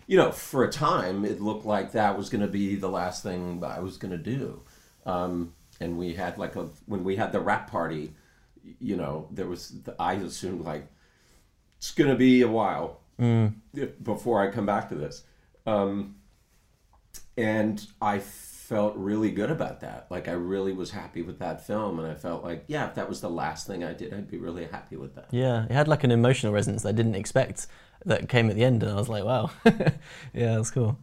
you 0.09 0.17
know, 0.17 0.33
for 0.33 0.65
a 0.65 0.71
time, 0.71 1.25
it 1.25 1.41
looked 1.41 1.65
like 1.65 1.93
that 1.93 2.19
was 2.19 2.29
going 2.29 2.41
to 2.41 2.49
be 2.49 2.75
the 2.75 2.89
last 2.89 3.23
thing 3.23 3.63
I 3.65 3.79
was 3.79 3.97
going 3.97 4.11
to 4.11 4.19
do. 4.19 4.61
Um, 5.07 5.55
and 5.81 5.97
we 5.97 6.15
had 6.15 6.39
like 6.39 6.57
a 6.57 6.69
when 6.87 7.05
we 7.05 7.17
had 7.17 7.33
the 7.33 7.41
wrap 7.41 7.71
party, 7.71 8.13
you 8.81 8.97
know, 8.97 9.29
there 9.31 9.47
was 9.47 9.83
the, 9.83 9.95
I 9.99 10.15
assumed 10.15 10.65
like 10.65 10.87
it's 11.79 11.93
going 11.93 12.11
to 12.11 12.17
be 12.17 12.43
a 12.43 12.49
while 12.49 13.01
if- 13.75 14.03
before 14.03 14.41
I 14.43 14.51
come 14.51 14.67
back 14.67 14.89
to 14.89 14.95
this, 14.97 15.23
um, 15.67 16.17
and 17.37 17.85
I 18.01 18.19
felt 18.73 18.97
really 18.97 19.31
good 19.31 19.51
about 19.51 19.81
that. 19.81 20.07
Like 20.11 20.29
I 20.29 20.33
really 20.33 20.73
was 20.73 20.91
happy 20.91 21.23
with 21.23 21.39
that 21.41 21.67
film, 21.67 21.99
and 21.99 22.11
I 22.11 22.15
felt 22.15 22.43
like 22.43 22.65
yeah, 22.67 22.89
if 22.89 22.95
that 22.95 23.09
was 23.09 23.21
the 23.21 23.31
last 23.31 23.67
thing 23.67 23.85
I 23.85 23.93
did, 23.93 24.13
I'd 24.15 24.31
be 24.31 24.39
really 24.39 24.67
happy 24.67 24.97
with 24.97 25.15
that. 25.15 25.27
yeah, 25.31 25.65
it 25.65 25.73
had 25.73 25.89
like 25.89 26.05
an 26.05 26.11
emotional 26.11 26.53
resonance 26.53 26.87
I 26.87 26.93
didn't 26.93 27.15
expect 27.15 27.67
that 28.07 28.29
came 28.29 28.51
at 28.51 28.57
the 28.57 28.65
end, 28.65 28.83
and 28.83 28.93
I 28.93 28.97
was 28.97 29.09
like, 29.09 29.25
wow, 29.25 29.51
yeah, 29.65 30.57
that's 30.57 30.71
cool. 30.71 30.99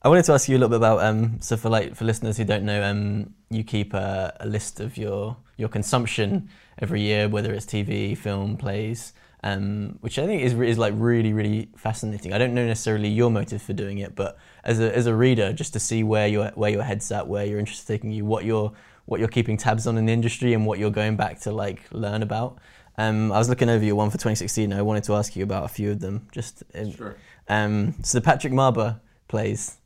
I 0.00 0.08
wanted 0.08 0.24
to 0.26 0.32
ask 0.32 0.48
you 0.48 0.56
a 0.56 0.58
little 0.58 0.68
bit 0.68 0.76
about 0.76 1.02
um, 1.02 1.40
so 1.40 1.56
for 1.56 1.68
like 1.68 1.96
for 1.96 2.04
listeners 2.04 2.36
who 2.36 2.44
don't 2.44 2.64
know, 2.64 2.82
um, 2.82 3.34
you 3.50 3.64
keep 3.64 3.94
a, 3.94 4.36
a 4.40 4.46
list 4.46 4.80
of 4.80 4.96
your 4.96 5.36
your 5.56 5.68
consumption 5.68 6.48
every 6.78 7.02
year, 7.02 7.28
whether 7.28 7.52
it's 7.52 7.66
TV, 7.66 8.16
film, 8.16 8.56
plays, 8.56 9.12
um, 9.44 9.98
which 10.00 10.18
I 10.18 10.26
think 10.26 10.42
is 10.42 10.54
is 10.54 10.78
like 10.78 10.94
really 10.96 11.32
really 11.32 11.68
fascinating. 11.76 12.32
I 12.32 12.38
don't 12.38 12.54
know 12.54 12.66
necessarily 12.66 13.08
your 13.08 13.30
motive 13.30 13.62
for 13.62 13.72
doing 13.72 13.98
it, 13.98 14.14
but 14.14 14.36
as 14.64 14.80
a 14.80 14.94
as 14.96 15.06
a 15.06 15.14
reader, 15.14 15.52
just 15.52 15.72
to 15.74 15.80
see 15.80 16.02
where 16.02 16.26
your 16.26 16.48
where 16.54 16.70
your 16.70 16.82
head's 16.82 17.10
at, 17.12 17.28
where 17.28 17.44
your 17.44 17.58
interest 17.58 17.80
is 17.82 17.86
taking 17.86 18.10
you, 18.12 18.24
what 18.24 18.44
you're 18.44 18.72
what 19.06 19.20
you're 19.20 19.28
keeping 19.28 19.56
tabs 19.56 19.86
on 19.86 19.96
in 19.96 20.06
the 20.06 20.12
industry, 20.12 20.54
and 20.54 20.66
what 20.66 20.78
you're 20.78 20.90
going 20.90 21.16
back 21.16 21.40
to 21.40 21.52
like 21.52 21.82
learn 21.92 22.22
about. 22.22 22.58
Um, 22.98 23.30
I 23.30 23.38
was 23.38 23.48
looking 23.48 23.68
over 23.68 23.84
your 23.84 23.94
one 23.94 24.10
for 24.10 24.16
2016. 24.16 24.72
I 24.72 24.82
wanted 24.82 25.04
to 25.04 25.14
ask 25.14 25.36
you 25.36 25.44
about 25.44 25.64
a 25.64 25.68
few 25.68 25.92
of 25.92 26.00
them. 26.00 26.26
Just 26.32 26.64
in, 26.74 26.92
Sure. 26.92 27.16
um, 27.48 27.94
so 28.02 28.18
the 28.18 28.22
Patrick 28.24 28.52
Marber 28.52 29.00
plays. 29.28 29.76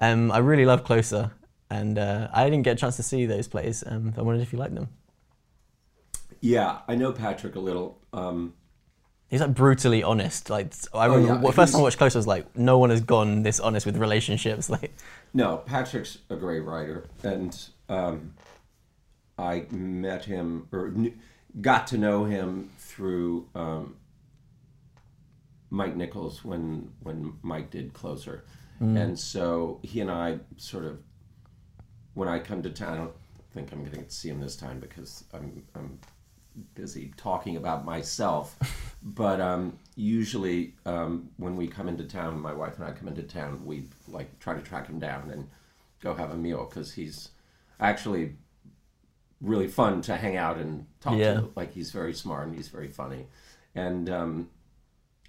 Um, 0.00 0.30
I 0.30 0.38
really 0.38 0.64
love 0.64 0.84
Closer, 0.84 1.32
and 1.68 1.98
uh, 1.98 2.28
I 2.32 2.44
didn't 2.44 2.62
get 2.62 2.72
a 2.72 2.76
chance 2.76 2.94
to 2.96 3.02
see 3.02 3.26
those 3.26 3.48
plays. 3.48 3.82
Um, 3.84 4.14
I 4.16 4.22
wondered 4.22 4.42
if 4.42 4.52
you 4.52 4.58
liked 4.60 4.74
them. 4.76 4.88
Yeah, 6.40 6.78
I 6.86 6.94
know 6.94 7.10
Patrick 7.12 7.56
a 7.56 7.60
little. 7.60 7.98
Um, 8.12 8.54
He's 9.34 9.40
like 9.40 9.54
brutally 9.54 10.04
honest. 10.04 10.48
Like 10.48 10.72
I 10.92 11.06
remember 11.06 11.32
Oh, 11.32 11.34
yeah, 11.34 11.40
the 11.40 11.52
first 11.52 11.72
time 11.72 11.80
I 11.80 11.82
watched 11.82 11.98
Close, 11.98 12.14
I 12.14 12.18
was 12.20 12.28
like, 12.28 12.56
no 12.56 12.78
one 12.78 12.90
has 12.90 13.00
gone 13.00 13.42
this 13.42 13.58
honest 13.58 13.84
with 13.84 13.96
relationships. 13.96 14.70
Like, 14.74 14.92
No, 15.32 15.56
Patrick's 15.56 16.18
a 16.30 16.36
great 16.36 16.60
writer, 16.60 17.08
and 17.24 17.60
um, 17.88 18.34
I 19.36 19.66
met 19.70 20.24
him 20.24 20.68
or 20.70 20.94
got 21.60 21.88
to 21.88 21.98
know 21.98 22.24
him 22.26 22.70
through 22.78 23.48
um, 23.56 23.96
Mike 25.68 25.96
Nichols 25.96 26.44
when 26.44 26.92
when 27.02 27.32
Mike 27.42 27.70
did 27.72 27.92
Closer, 27.92 28.44
and 28.78 29.18
so 29.18 29.80
he 29.82 29.98
and 30.00 30.12
I 30.12 30.38
sort 30.58 30.84
of 30.84 31.00
when 32.14 32.28
I 32.28 32.38
come 32.38 32.62
to 32.62 32.70
town. 32.70 32.92
I 32.92 32.96
don't 32.98 33.14
think 33.52 33.72
I'm 33.72 33.82
going 33.82 34.04
to 34.04 34.10
see 34.12 34.28
him 34.28 34.40
this 34.40 34.54
time 34.54 34.78
because 34.78 35.24
I'm 35.32 35.64
I'm 35.74 35.98
busy 36.74 37.12
talking 37.16 37.56
about 37.56 37.84
myself. 37.84 38.56
but 39.04 39.38
um, 39.40 39.78
usually, 39.96 40.74
um, 40.86 41.28
when 41.36 41.56
we 41.56 41.66
come 41.68 41.88
into 41.88 42.04
town, 42.04 42.40
my 42.40 42.54
wife 42.54 42.76
and 42.78 42.84
I 42.88 42.92
come 42.92 43.06
into 43.08 43.22
town, 43.22 43.64
we 43.66 43.84
like 44.08 44.38
try 44.40 44.54
to 44.54 44.62
track 44.62 44.86
him 44.88 44.98
down 44.98 45.30
and 45.30 45.48
go 46.02 46.14
have 46.14 46.30
a 46.30 46.36
meal 46.36 46.64
because 46.68 46.92
he's 46.94 47.28
actually 47.78 48.34
really 49.42 49.68
fun 49.68 50.00
to 50.02 50.16
hang 50.16 50.36
out 50.36 50.56
and 50.58 50.86
talk 51.00 51.18
Yeah. 51.18 51.34
to. 51.34 51.50
Like 51.54 51.74
he's 51.74 51.90
very 51.90 52.14
smart 52.14 52.46
and 52.46 52.56
he's 52.56 52.68
very 52.68 52.88
funny. 52.88 53.26
And 53.74 54.08
um, 54.08 54.50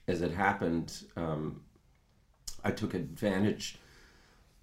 as 0.08 0.22
it 0.22 0.32
happened, 0.32 0.94
um, 1.18 1.62
I 2.64 2.72
took 2.72 2.94
advantage 2.94 3.78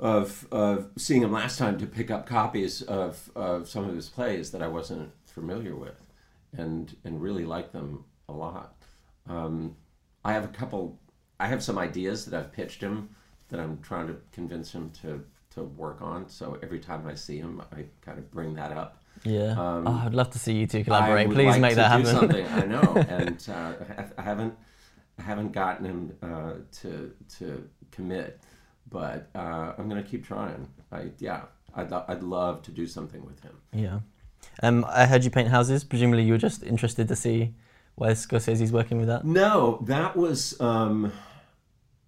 of 0.01 0.49
of 0.51 0.91
seeing 0.97 1.23
him 1.23 1.33
last 1.33 1.59
time 1.59 1.79
to 1.79 1.87
pick 1.87 2.11
up 2.11 2.27
copies 2.27 2.81
of, 2.83 3.31
of 3.37 3.69
some 3.69 3.89
of 3.89 3.95
his 3.95 4.09
plays 4.09 4.51
that 4.53 4.63
I 4.63 4.69
wasn't 4.69 5.13
familiar 5.27 5.77
with, 5.77 6.01
and 6.57 6.97
and 7.05 7.21
really 7.21 7.45
like 7.45 7.73
them 7.73 8.05
a 8.29 8.33
lot. 8.33 8.75
Um, 9.29 9.77
I 10.25 10.33
have 10.33 10.45
a 10.45 10.49
couple. 10.49 10.99
I 11.41 11.47
have 11.49 11.63
some 11.63 11.79
ideas 11.79 12.25
that 12.27 12.39
I've 12.39 12.53
pitched 12.53 12.81
him 12.81 13.11
that 13.49 13.59
I'm 13.61 13.79
trying 13.83 14.07
to 14.09 14.17
convince 14.33 14.73
him 14.73 14.91
to 15.03 15.25
to 15.55 15.65
work 15.65 16.01
on. 16.01 16.29
So 16.29 16.59
every 16.63 16.79
time 16.79 17.07
I 17.07 17.15
see 17.15 17.39
him, 17.39 17.61
I 17.73 17.85
kind 18.01 18.19
of 18.19 18.31
bring 18.31 18.55
that 18.55 18.73
up. 18.73 19.03
yeah, 19.25 19.51
Um, 19.53 19.87
oh, 19.87 20.03
I'd 20.07 20.15
love 20.15 20.31
to 20.31 20.39
see 20.39 20.55
you 20.55 20.67
two 20.67 20.83
collaborate. 20.85 21.31
Please 21.31 21.47
like 21.47 21.61
make 21.61 21.75
that 21.77 21.91
happen. 21.91 22.07
something. 22.07 22.47
I 22.47 22.65
know, 22.67 22.81
and 23.09 23.45
uh, 23.49 23.73
I- 23.99 24.07
I 24.19 24.23
haven't, 24.23 24.55
I 25.19 25.23
haven't 25.23 25.53
gotten 25.53 25.85
him 25.87 26.13
uh, 26.23 26.53
to 26.81 27.13
to 27.39 27.69
commit, 27.91 28.41
but 28.91 29.29
uh, 29.35 29.73
I'm 29.77 29.89
gonna 29.89 30.03
keep 30.03 30.25
trying. 30.25 30.69
I 30.91 31.11
yeah, 31.19 31.43
I'd 31.75 31.91
lo- 31.91 32.05
I'd 32.09 32.23
love 32.23 32.63
to 32.63 32.71
do 32.71 32.87
something 32.87 33.25
with 33.25 33.41
him. 33.43 33.57
yeah. 33.73 34.01
Um, 34.63 34.85
I 34.89 35.07
heard 35.07 35.23
you 35.25 35.31
paint 35.31 35.49
houses. 35.49 35.85
Presumably, 35.85 36.25
you 36.25 36.33
were 36.33 36.39
just 36.39 36.63
interested 36.65 37.09
to 37.09 37.17
see 37.17 37.55
where 37.95 38.13
Scorsese's 38.13 38.73
working 38.73 38.99
with 38.99 39.09
that. 39.09 39.25
No, 39.25 39.79
that 39.87 40.17
was 40.17 40.59
um, 40.61 41.13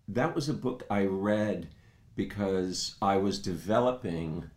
that 0.08 0.34
was 0.34 0.48
a 0.48 0.54
book 0.54 0.84
I 0.90 1.04
read 1.04 1.68
because 2.16 2.94
I 3.02 3.16
was 3.16 3.38
developing 3.38 4.50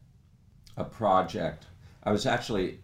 a 0.75 0.83
project. 0.83 1.65
I 2.03 2.11
was 2.11 2.25
actually. 2.25 2.79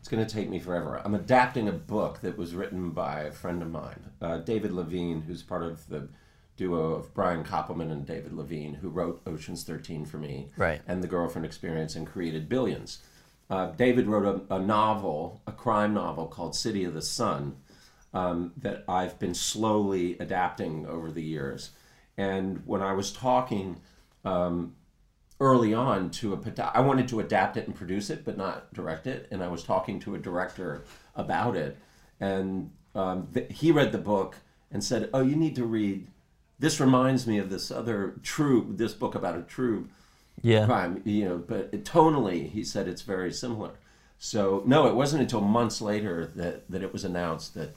It's 0.00 0.08
going 0.08 0.24
to 0.26 0.32
take 0.34 0.48
me 0.48 0.58
forever. 0.58 1.02
I'm 1.04 1.14
adapting 1.14 1.68
a 1.68 1.72
book 1.72 2.20
that 2.22 2.38
was 2.38 2.54
written 2.54 2.90
by 2.92 3.22
a 3.22 3.32
friend 3.32 3.60
of 3.60 3.70
mine, 3.70 4.00
uh, 4.22 4.38
David 4.38 4.70
Levien, 4.70 5.22
who's 5.26 5.42
part 5.42 5.62
of 5.64 5.86
the 5.88 6.08
duo 6.56 6.94
of 6.94 7.12
Brian 7.12 7.44
Koppelman 7.44 7.90
and 7.92 8.06
David 8.06 8.32
Levien, 8.32 8.76
who 8.76 8.88
wrote 8.88 9.20
Ocean's 9.26 9.64
13 9.64 10.06
for 10.06 10.16
me, 10.16 10.48
Right. 10.56 10.80
and 10.86 11.02
The 11.02 11.08
Girlfriend 11.08 11.44
Experience, 11.44 11.94
and 11.94 12.06
created 12.06 12.48
Billions. 12.48 13.00
Uh, 13.50 13.66
David 13.72 14.06
wrote 14.06 14.46
a, 14.48 14.54
a 14.54 14.58
novel, 14.58 15.42
a 15.46 15.52
crime 15.52 15.92
novel 15.92 16.26
called 16.26 16.54
City 16.54 16.84
of 16.84 16.94
the 16.94 17.02
Sun, 17.02 17.56
um, 18.18 18.52
that 18.56 18.84
I've 18.88 19.18
been 19.18 19.34
slowly 19.34 20.18
adapting 20.18 20.86
over 20.86 21.10
the 21.10 21.22
years. 21.22 21.70
And 22.16 22.62
when 22.66 22.82
I 22.82 22.92
was 22.92 23.12
talking 23.12 23.80
um, 24.24 24.74
early 25.40 25.72
on 25.72 26.10
to 26.10 26.34
a, 26.34 26.76
I 26.76 26.80
wanted 26.80 27.06
to 27.08 27.20
adapt 27.20 27.56
it 27.56 27.66
and 27.66 27.76
produce 27.76 28.10
it, 28.10 28.24
but 28.24 28.36
not 28.36 28.72
direct 28.74 29.06
it. 29.06 29.28
And 29.30 29.42
I 29.42 29.48
was 29.48 29.62
talking 29.62 30.00
to 30.00 30.14
a 30.16 30.18
director 30.18 30.84
about 31.14 31.54
it, 31.56 31.76
and 32.18 32.70
um, 32.94 33.28
th- 33.32 33.52
he 33.52 33.70
read 33.70 33.92
the 33.92 33.98
book 33.98 34.36
and 34.72 34.82
said, 34.82 35.10
"Oh, 35.14 35.22
you 35.22 35.36
need 35.36 35.54
to 35.56 35.64
read. 35.64 36.08
This 36.58 36.80
reminds 36.80 37.24
me 37.26 37.38
of 37.38 37.50
this 37.50 37.70
other 37.70 38.14
true 38.24 38.66
this 38.76 38.94
book 38.94 39.14
about 39.14 39.38
a 39.38 39.42
true 39.42 39.88
Yeah. 40.42 40.66
crime, 40.66 41.02
you 41.04 41.24
know, 41.24 41.38
but 41.38 41.70
tonally, 41.84 42.50
he 42.50 42.64
said 42.64 42.88
it's 42.88 43.02
very 43.02 43.32
similar. 43.32 43.72
So 44.18 44.62
no, 44.66 44.88
it 44.88 44.96
wasn't 44.96 45.22
until 45.22 45.40
months 45.40 45.80
later 45.80 46.26
that, 46.34 46.68
that 46.68 46.82
it 46.82 46.92
was 46.92 47.04
announced 47.04 47.54
that 47.54 47.70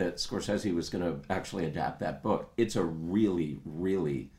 that 0.00 0.16
Scorsese 0.16 0.74
was 0.74 0.88
going 0.90 1.04
to 1.04 1.20
actually 1.32 1.66
adapt 1.66 2.00
that 2.00 2.22
book. 2.22 2.52
It's 2.56 2.76
a 2.76 2.82
really, 2.82 3.58
really 3.64 4.30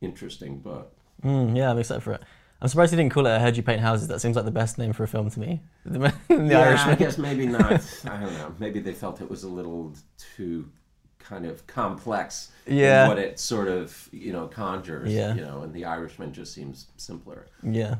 interesting 0.00 0.58
book. 0.58 0.96
Mm, 1.22 1.56
yeah, 1.56 1.70
I'm 1.70 1.78
excited 1.78 2.02
for 2.02 2.12
it. 2.12 2.22
I'm 2.62 2.68
surprised 2.68 2.90
he 2.92 2.96
didn't 2.96 3.12
call 3.12 3.26
it 3.26 3.30
I 3.30 3.38
Heard 3.38 3.56
You 3.56 3.62
Paint 3.62 3.80
Houses. 3.80 4.08
That 4.08 4.20
seems 4.20 4.36
like 4.36 4.44
the 4.44 4.50
best 4.50 4.78
name 4.78 4.92
for 4.92 5.04
a 5.04 5.08
film 5.08 5.30
to 5.30 5.40
me. 5.40 5.60
The, 5.84 5.98
the 6.28 6.46
yeah, 6.46 6.84
I 6.86 6.94
guess 6.94 7.18
maybe 7.18 7.46
not. 7.46 7.72
I 8.04 8.20
don't 8.20 8.32
know. 8.34 8.54
Maybe 8.58 8.80
they 8.80 8.92
felt 8.92 9.20
it 9.20 9.28
was 9.30 9.44
a 9.44 9.48
little 9.48 9.94
too 10.36 10.70
kind 11.18 11.46
of 11.46 11.66
complex 11.66 12.50
Yeah. 12.66 13.04
in 13.04 13.08
what 13.08 13.18
it 13.18 13.38
sort 13.38 13.68
of 13.68 14.08
you 14.12 14.32
know 14.32 14.46
conjures. 14.46 15.12
Yeah. 15.12 15.34
You 15.34 15.42
know, 15.42 15.62
and 15.62 15.72
the 15.72 15.84
Irishman 15.86 16.32
just 16.32 16.52
seems 16.54 16.86
simpler. 16.96 17.46
Yeah. 17.62 17.96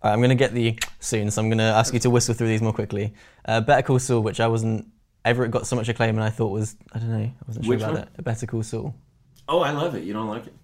All 0.00 0.10
right, 0.10 0.12
I'm 0.12 0.20
going 0.20 0.30
to 0.30 0.36
get 0.36 0.54
the 0.54 0.78
soon, 1.00 1.30
so 1.30 1.42
I'm 1.42 1.48
going 1.48 1.58
to 1.58 1.64
ask 1.64 1.92
you 1.92 2.00
to 2.00 2.10
whistle 2.10 2.34
through 2.34 2.48
these 2.48 2.62
more 2.62 2.72
quickly. 2.72 3.12
Uh, 3.44 3.60
Better 3.60 3.82
Call 3.82 3.98
Saul, 3.98 4.20
which 4.20 4.38
I 4.38 4.46
wasn't 4.46 4.86
ever 5.28 5.44
it 5.44 5.50
got 5.50 5.66
so 5.66 5.76
much 5.76 5.88
acclaim, 5.88 6.16
and 6.16 6.24
I 6.24 6.30
thought 6.30 6.50
was 6.50 6.76
I 6.92 6.98
don't 6.98 7.10
know, 7.10 7.18
I 7.18 7.34
wasn't 7.46 7.64
sure 7.64 7.74
Which 7.74 7.82
about 7.82 7.94
one? 7.94 8.02
it. 8.16 8.24
Better 8.24 8.46
Call 8.46 8.62
Saul. 8.62 8.94
Oh, 9.48 9.60
I 9.60 9.70
love 9.70 9.94
it. 9.94 10.04
You 10.04 10.12
don't 10.12 10.28
like 10.28 10.46
it? 10.46 10.54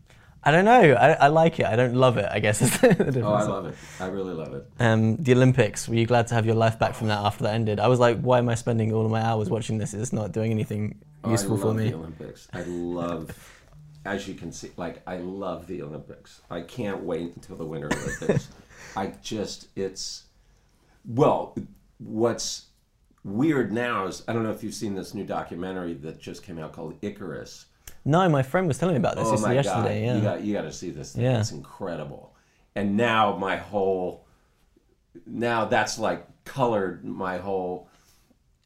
I 0.47 0.51
don't 0.51 0.67
know. 0.67 0.93
I, 0.93 1.13
I 1.13 1.27
like 1.29 1.59
it. 1.59 1.65
I 1.65 1.75
don't 1.75 1.95
love 1.95 2.19
it. 2.19 2.29
I 2.31 2.39
guess 2.39 2.61
is 2.67 2.79
the 2.79 2.89
difference. 2.89 3.17
Oh, 3.17 3.33
I 3.33 3.45
love 3.45 3.67
it. 3.67 3.75
I 3.99 4.07
really 4.09 4.35
love 4.35 4.53
it. 4.53 4.67
Um, 4.79 5.17
the 5.17 5.33
Olympics. 5.33 5.89
Were 5.89 5.95
you 5.95 6.05
glad 6.05 6.27
to 6.27 6.35
have 6.35 6.45
your 6.45 6.55
life 6.55 6.79
back 6.79 6.95
from 6.95 7.09
that 7.09 7.19
after 7.21 7.45
that 7.45 7.55
ended? 7.55 7.81
I 7.81 7.89
was 7.89 7.99
like, 7.99 8.21
why 8.21 8.39
am 8.41 8.51
I 8.51 8.55
spending 8.55 8.93
all 8.93 9.07
of 9.07 9.11
my 9.11 9.23
hours 9.23 9.49
watching 9.49 9.79
this? 9.79 9.95
It's 9.95 10.13
not 10.13 10.33
doing 10.33 10.51
anything 10.51 11.01
Oh, 11.25 11.31
useful 11.31 11.57
I 11.57 11.61
for 11.61 11.67
love 11.69 11.77
me. 11.77 11.89
The 11.89 11.97
Olympics. 11.97 12.49
I 12.53 12.63
love, 12.65 13.65
as 14.05 14.29
you 14.29 14.35
can 14.35 14.53
see, 14.53 14.71
like 14.77 15.01
I 15.07 15.17
love 15.17 15.67
the 15.67 15.81
Olympics. 15.81 16.43
I 16.51 16.61
can't 16.61 17.03
wait 17.03 17.35
until 17.37 17.57
the 17.57 17.65
Winter 17.65 17.89
Olympics. 17.91 18.49
I 18.97 19.15
just, 19.23 19.69
it's, 19.77 20.25
well, 21.07 21.57
what's 21.99 22.67
weird 23.25 23.73
now 23.73 24.07
is 24.07 24.23
I 24.29 24.33
don't 24.33 24.43
know 24.43 24.53
if 24.53 24.63
you've 24.63 24.75
seen 24.75 24.95
this 24.95 25.15
new 25.15 25.25
documentary 25.25 25.95
that 25.95 26.21
just 26.21 26.43
came 26.43 26.59
out 26.59 26.73
called 26.73 26.97
Icarus. 27.03 27.67
No, 28.05 28.29
my 28.29 28.43
friend 28.43 28.67
was 28.69 28.79
telling 28.79 28.95
me 28.95 28.99
about 28.99 29.17
this 29.17 29.27
oh 29.29 29.39
my 29.39 29.55
yesterday. 29.55 30.07
god, 30.07 30.07
Yeah. 30.07 30.17
you 30.17 30.23
got 30.23 30.41
you 30.43 30.53
got 30.53 30.63
to 30.63 30.73
see 30.73 30.91
this. 30.91 31.13
Thing. 31.15 31.25
Yeah. 31.25 31.41
It's 31.41 31.53
incredible. 31.53 32.35
And 32.77 32.97
now 32.97 33.37
my 33.37 33.57
whole, 33.57 34.27
now 35.27 35.65
that's 35.65 35.99
like 35.99 36.27
colored 36.45 37.05
my 37.05 37.39
whole 37.39 37.89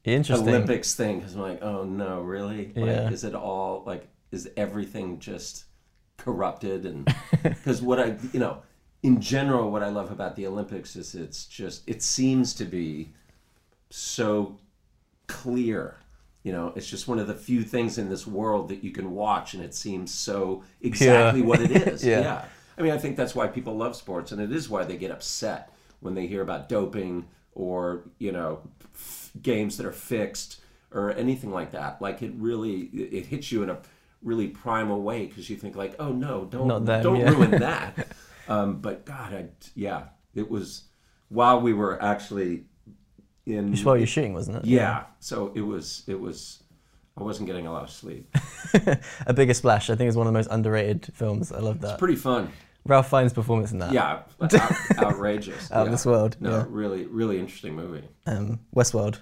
Interesting. 0.05 0.49
Olympics 0.49 0.95
thing 0.95 1.19
because 1.19 1.35
I'm 1.35 1.43
like, 1.43 1.63
oh 1.63 1.85
no, 1.85 2.23
really? 2.23 2.67
Like, 2.75 2.77
Yeah. 2.77 3.11
Is 3.11 3.25
it 3.25 3.35
all 3.35 3.83
like? 3.87 4.09
Is 4.33 4.49
everything 4.57 5.19
just 5.21 5.65
corrupted? 6.17 6.85
And 6.87 7.07
because 7.43 7.81
what 7.83 8.01
I, 8.01 8.17
you 8.33 8.41
know, 8.41 8.63
in 9.03 9.21
general, 9.21 9.71
what 9.71 9.83
I 9.83 9.89
love 9.91 10.11
about 10.11 10.35
the 10.37 10.47
Olympics 10.47 10.97
is 10.97 11.15
it's 11.15 11.47
just 11.47 11.89
it 11.89 12.03
seems 12.03 12.55
to 12.55 12.65
be 12.65 13.13
so 13.91 14.59
clear. 15.27 15.97
You 16.43 16.53
know, 16.53 16.73
it's 16.77 16.89
just 16.89 17.09
one 17.09 17.19
of 17.19 17.27
the 17.27 17.35
few 17.35 17.63
things 17.63 17.99
in 17.99 18.09
this 18.09 18.27
world 18.27 18.69
that 18.69 18.83
you 18.83 18.91
can 18.91 19.13
watch, 19.13 19.55
and 19.55 19.63
it 19.63 19.75
seems 19.75 20.13
so 20.13 20.65
exactly 20.81 21.43
what 21.43 21.61
it 21.61 21.71
is. 21.89 22.05
Yeah. 22.05 22.21
yeah. 22.21 22.45
I 22.77 22.83
mean, 22.83 22.93
I 22.93 22.99
think 22.99 23.17
that's 23.17 23.35
why 23.35 23.49
people 23.49 23.77
love 23.77 23.97
sports, 23.97 24.33
and 24.33 24.41
it 24.41 24.53
is 24.53 24.69
why 24.69 24.85
they 24.85 24.97
get 24.97 25.11
upset 25.11 25.73
when 26.01 26.15
they 26.15 26.27
hear 26.27 26.43
about 26.43 26.69
doping 26.69 27.27
or 27.53 28.05
you 28.19 28.31
know 28.31 28.61
f- 28.95 29.33
games 29.43 29.77
that 29.77 29.85
are 29.87 29.93
fixed 29.93 30.61
or 30.93 31.13
anything 31.13 31.51
like 31.51 31.73
that. 31.73 32.01
Like 32.01 32.23
it 32.23 32.33
really 32.37 32.83
it 32.83 33.27
hits 33.27 33.53
you 33.53 33.63
in 33.63 33.71
a 33.71 33.79
really 34.23 34.49
primal 34.49 35.03
way 35.03 35.27
because 35.27 35.51
you 35.51 35.57
think 35.57 35.77
like, 35.77 35.97
oh 35.99 36.13
no, 36.13 36.45
don't 36.45 36.85
them, 36.85 37.03
don't 37.03 37.21
yeah. 37.21 37.31
ruin 37.31 37.51
that. 37.61 38.09
um, 38.49 38.81
but 38.81 39.05
God, 39.05 39.35
I, 39.35 39.47
yeah, 39.75 40.05
it 40.35 40.51
was 40.51 40.85
while 41.29 41.61
we 41.61 41.73
were 41.73 42.03
actually 42.03 42.65
in 43.49 43.73
Just 43.73 43.85
while 43.85 43.97
you're 43.97 44.07
shooting, 44.07 44.35
wasn't 44.35 44.59
it? 44.59 44.65
yeah, 44.65 45.05
so 45.21 45.53
it 45.55 45.61
was 45.61 46.05
it 46.07 46.19
was 46.19 46.63
I 47.17 47.23
wasn't 47.23 47.47
getting 47.49 47.67
a 47.67 47.73
lot 47.73 47.83
of 47.83 47.91
sleep. 47.91 48.35
A 49.27 49.33
Bigger 49.33 49.55
Splash. 49.55 49.91
I 49.91 49.97
think 49.97 50.09
is 50.09 50.17
one 50.17 50.27
of 50.27 50.33
the 50.33 50.39
most 50.39 50.49
underrated 50.51 51.11
films. 51.15 51.51
I 51.51 51.59
love 51.59 51.81
that. 51.81 51.93
It's 51.93 51.99
pretty 51.99 52.17
fun. 52.17 52.53
Ralph 52.85 53.11
Fiennes' 53.11 53.33
performance 53.33 53.73
in 53.73 53.79
that. 53.81 53.93
Yeah, 53.93 54.23
out, 54.41 54.99
outrageous. 54.99 55.71
Out 55.71 55.81
of 55.81 55.87
yeah. 55.89 55.91
this 55.91 56.07
world, 56.07 56.37
No, 56.41 56.51
yeah. 56.51 56.65
really, 56.69 57.07
really 57.07 57.39
interesting 57.39 57.75
movie. 57.75 58.09
Um, 58.27 58.61
Westworld. 58.75 59.21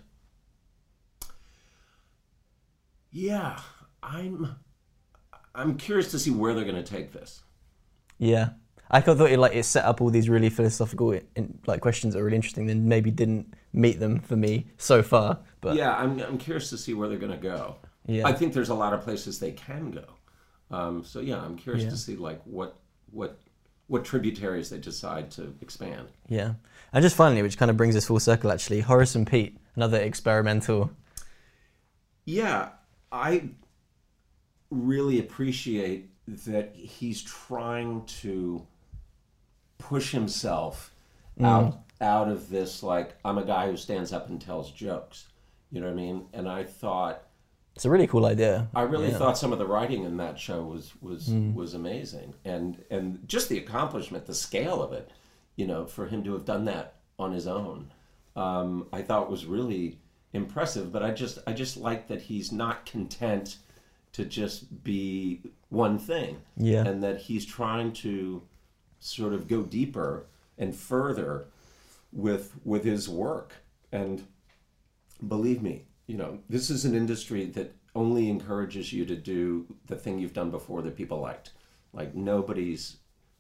Yeah, 3.10 3.58
I'm 4.02 4.56
I'm 5.54 5.76
curious 5.76 6.10
to 6.10 6.18
see 6.18 6.30
where 6.30 6.54
they're 6.54 6.64
going 6.64 6.76
to 6.76 6.82
take 6.82 7.12
this. 7.12 7.42
Yeah. 8.18 8.50
I 8.90 9.00
thought 9.00 9.20
it 9.20 9.38
like 9.38 9.54
it 9.54 9.64
set 9.64 9.84
up 9.84 10.00
all 10.00 10.10
these 10.10 10.28
really 10.28 10.48
philosophical 10.50 11.12
in, 11.34 11.58
like 11.66 11.80
questions 11.80 12.14
that 12.14 12.20
were 12.20 12.26
really 12.26 12.36
interesting, 12.36 12.66
then 12.66 12.86
maybe 12.88 13.10
didn't 13.10 13.54
meet 13.76 14.00
them 14.00 14.18
for 14.18 14.34
me 14.36 14.66
so 14.78 15.02
far. 15.02 15.38
But 15.60 15.76
Yeah, 15.76 15.94
I'm 15.94 16.18
I'm 16.20 16.38
curious 16.38 16.70
to 16.70 16.78
see 16.78 16.94
where 16.94 17.08
they're 17.08 17.18
going 17.18 17.32
to 17.32 17.38
go. 17.38 17.76
Yeah. 18.06 18.26
I 18.26 18.32
think 18.32 18.52
there's 18.54 18.70
a 18.70 18.74
lot 18.74 18.92
of 18.92 19.02
places 19.02 19.38
they 19.38 19.52
can 19.52 19.90
go. 19.90 20.04
Um, 20.70 21.04
so 21.04 21.20
yeah, 21.20 21.40
I'm 21.40 21.56
curious 21.56 21.84
Yeah. 21.84 21.90
to 21.90 21.96
see 21.96 22.16
like 22.16 22.40
what 22.44 22.76
what 23.12 23.38
what 23.88 24.04
tributaries 24.04 24.70
they 24.70 24.78
decide 24.78 25.30
to 25.32 25.54
expand. 25.60 26.08
Yeah. 26.28 26.54
And 26.92 27.02
just 27.02 27.14
finally, 27.16 27.42
which 27.42 27.56
kind 27.58 27.70
of 27.70 27.76
brings 27.76 27.94
us 27.94 28.06
full 28.06 28.18
circle 28.18 28.50
actually, 28.50 28.80
Horace 28.80 29.14
and 29.14 29.26
Pete, 29.26 29.58
another 29.76 29.98
experimental. 30.00 30.90
Yeah, 32.24 32.70
I 33.12 33.50
really 34.70 35.20
appreciate 35.20 36.10
that 36.26 36.74
he's 36.74 37.22
trying 37.22 38.04
to 38.06 38.66
push 39.78 40.10
himself 40.10 40.92
out 41.40 41.78
out 42.00 42.28
of 42.28 42.48
this 42.50 42.82
like 42.82 43.14
I'm 43.24 43.38
a 43.38 43.44
guy 43.44 43.70
who 43.70 43.76
stands 43.76 44.12
up 44.12 44.28
and 44.28 44.40
tells 44.40 44.70
jokes. 44.70 45.26
You 45.70 45.80
know 45.80 45.86
what 45.86 45.92
I 45.94 45.96
mean? 45.96 46.26
And 46.32 46.48
I 46.48 46.64
thought 46.64 47.22
It's 47.74 47.84
a 47.84 47.90
really 47.90 48.06
cool 48.06 48.24
idea. 48.26 48.68
I 48.74 48.82
really 48.82 49.08
Yeah. 49.10 49.18
thought 49.18 49.36
some 49.38 49.52
of 49.52 49.58
the 49.58 49.66
writing 49.66 50.04
in 50.04 50.16
that 50.18 50.38
show 50.38 50.62
was 50.62 50.92
was 51.02 51.28
was 51.54 51.74
amazing, 51.74 52.34
and 52.44 52.82
and 52.90 53.26
just 53.28 53.48
the 53.48 53.58
accomplishment, 53.58 54.26
the 54.26 54.34
scale 54.34 54.82
of 54.82 54.92
it, 54.92 55.10
you 55.56 55.66
know, 55.66 55.84
for 55.86 56.06
him 56.06 56.22
to 56.24 56.32
have 56.32 56.44
done 56.44 56.64
that 56.66 56.94
on 57.18 57.32
his 57.32 57.46
own, 57.46 57.90
um, 58.34 58.86
I 58.92 59.02
thought 59.02 59.30
was 59.30 59.44
really 59.46 59.98
impressive. 60.32 60.90
But 60.92 61.02
I 61.02 61.10
just 61.12 61.38
I 61.46 61.52
just 61.52 61.76
like 61.76 62.08
that 62.08 62.22
he's 62.22 62.50
not 62.52 62.86
content 62.86 63.58
to 64.12 64.24
just 64.24 64.82
be 64.84 65.40
one 65.68 65.98
thing, 65.98 66.38
Yeah. 66.56 66.86
and 66.86 67.02
that 67.02 67.18
he's 67.22 67.44
trying 67.44 67.92
to 67.94 68.42
sort 69.00 69.34
of 69.34 69.46
go 69.48 69.62
deeper 69.62 70.24
and 70.56 70.74
further 70.74 71.48
with 72.16 72.54
with 72.64 72.82
his 72.82 73.08
work 73.08 73.52
and 73.92 74.26
believe 75.28 75.62
me, 75.62 75.84
you 76.06 76.16
know, 76.16 76.38
this 76.48 76.70
is 76.70 76.84
an 76.84 76.94
industry 76.94 77.44
that 77.44 77.74
only 77.94 78.28
encourages 78.28 78.92
you 78.92 79.04
to 79.04 79.14
do 79.14 79.66
the 79.86 79.96
thing 79.96 80.18
you've 80.18 80.32
done 80.32 80.50
before 80.50 80.82
that 80.82 80.96
people 80.96 81.20
liked. 81.20 81.52
Like 81.92 82.14
nobody's 82.14 82.96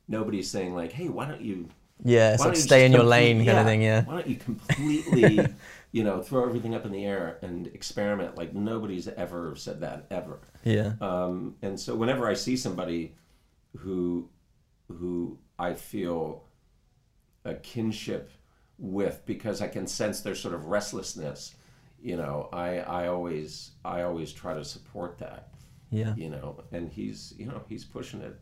nobody's 0.08 0.50
saying 0.50 0.74
like, 0.74 0.92
"Hey, 0.92 1.08
why 1.08 1.26
don't 1.26 1.40
you 1.40 1.68
Yeah, 2.04 2.34
it's 2.34 2.44
like 2.44 2.56
stay 2.56 2.84
in 2.84 2.92
your 2.92 3.02
lane 3.02 3.44
kind 3.44 3.58
of 3.58 3.66
thing, 3.66 3.82
yeah. 3.82 4.04
Why 4.04 4.14
don't 4.14 4.26
you 4.26 4.36
completely, 4.36 5.46
you 5.92 6.04
know, 6.04 6.22
throw 6.22 6.44
everything 6.44 6.74
up 6.74 6.84
in 6.84 6.92
the 6.92 7.04
air 7.04 7.38
and 7.42 7.66
experiment? 7.68 8.36
Like 8.36 8.54
nobody's 8.54 9.08
ever 9.08 9.56
said 9.56 9.80
that 9.80 10.06
ever. 10.10 10.38
Yeah. 10.64 10.92
Um, 11.00 11.56
and 11.62 11.80
so 11.80 11.94
whenever 11.94 12.28
I 12.28 12.34
see 12.34 12.56
somebody 12.56 13.14
who 13.78 14.28
who 14.88 15.38
I 15.58 15.74
feel 15.74 16.44
a 17.44 17.54
kinship 17.54 18.30
with 18.78 19.24
because 19.26 19.60
I 19.62 19.68
can 19.68 19.86
sense 19.86 20.20
their 20.20 20.34
sort 20.34 20.54
of 20.54 20.66
restlessness, 20.66 21.54
you 22.00 22.16
know, 22.16 22.48
I 22.52 22.78
I 22.78 23.08
always 23.08 23.72
I 23.84 24.02
always 24.02 24.32
try 24.32 24.54
to 24.54 24.64
support 24.64 25.18
that. 25.18 25.48
Yeah. 25.90 26.14
You 26.16 26.30
know, 26.30 26.62
and 26.72 26.90
he's 26.90 27.34
you 27.38 27.46
know, 27.46 27.62
he's 27.68 27.84
pushing 27.84 28.20
it. 28.20 28.38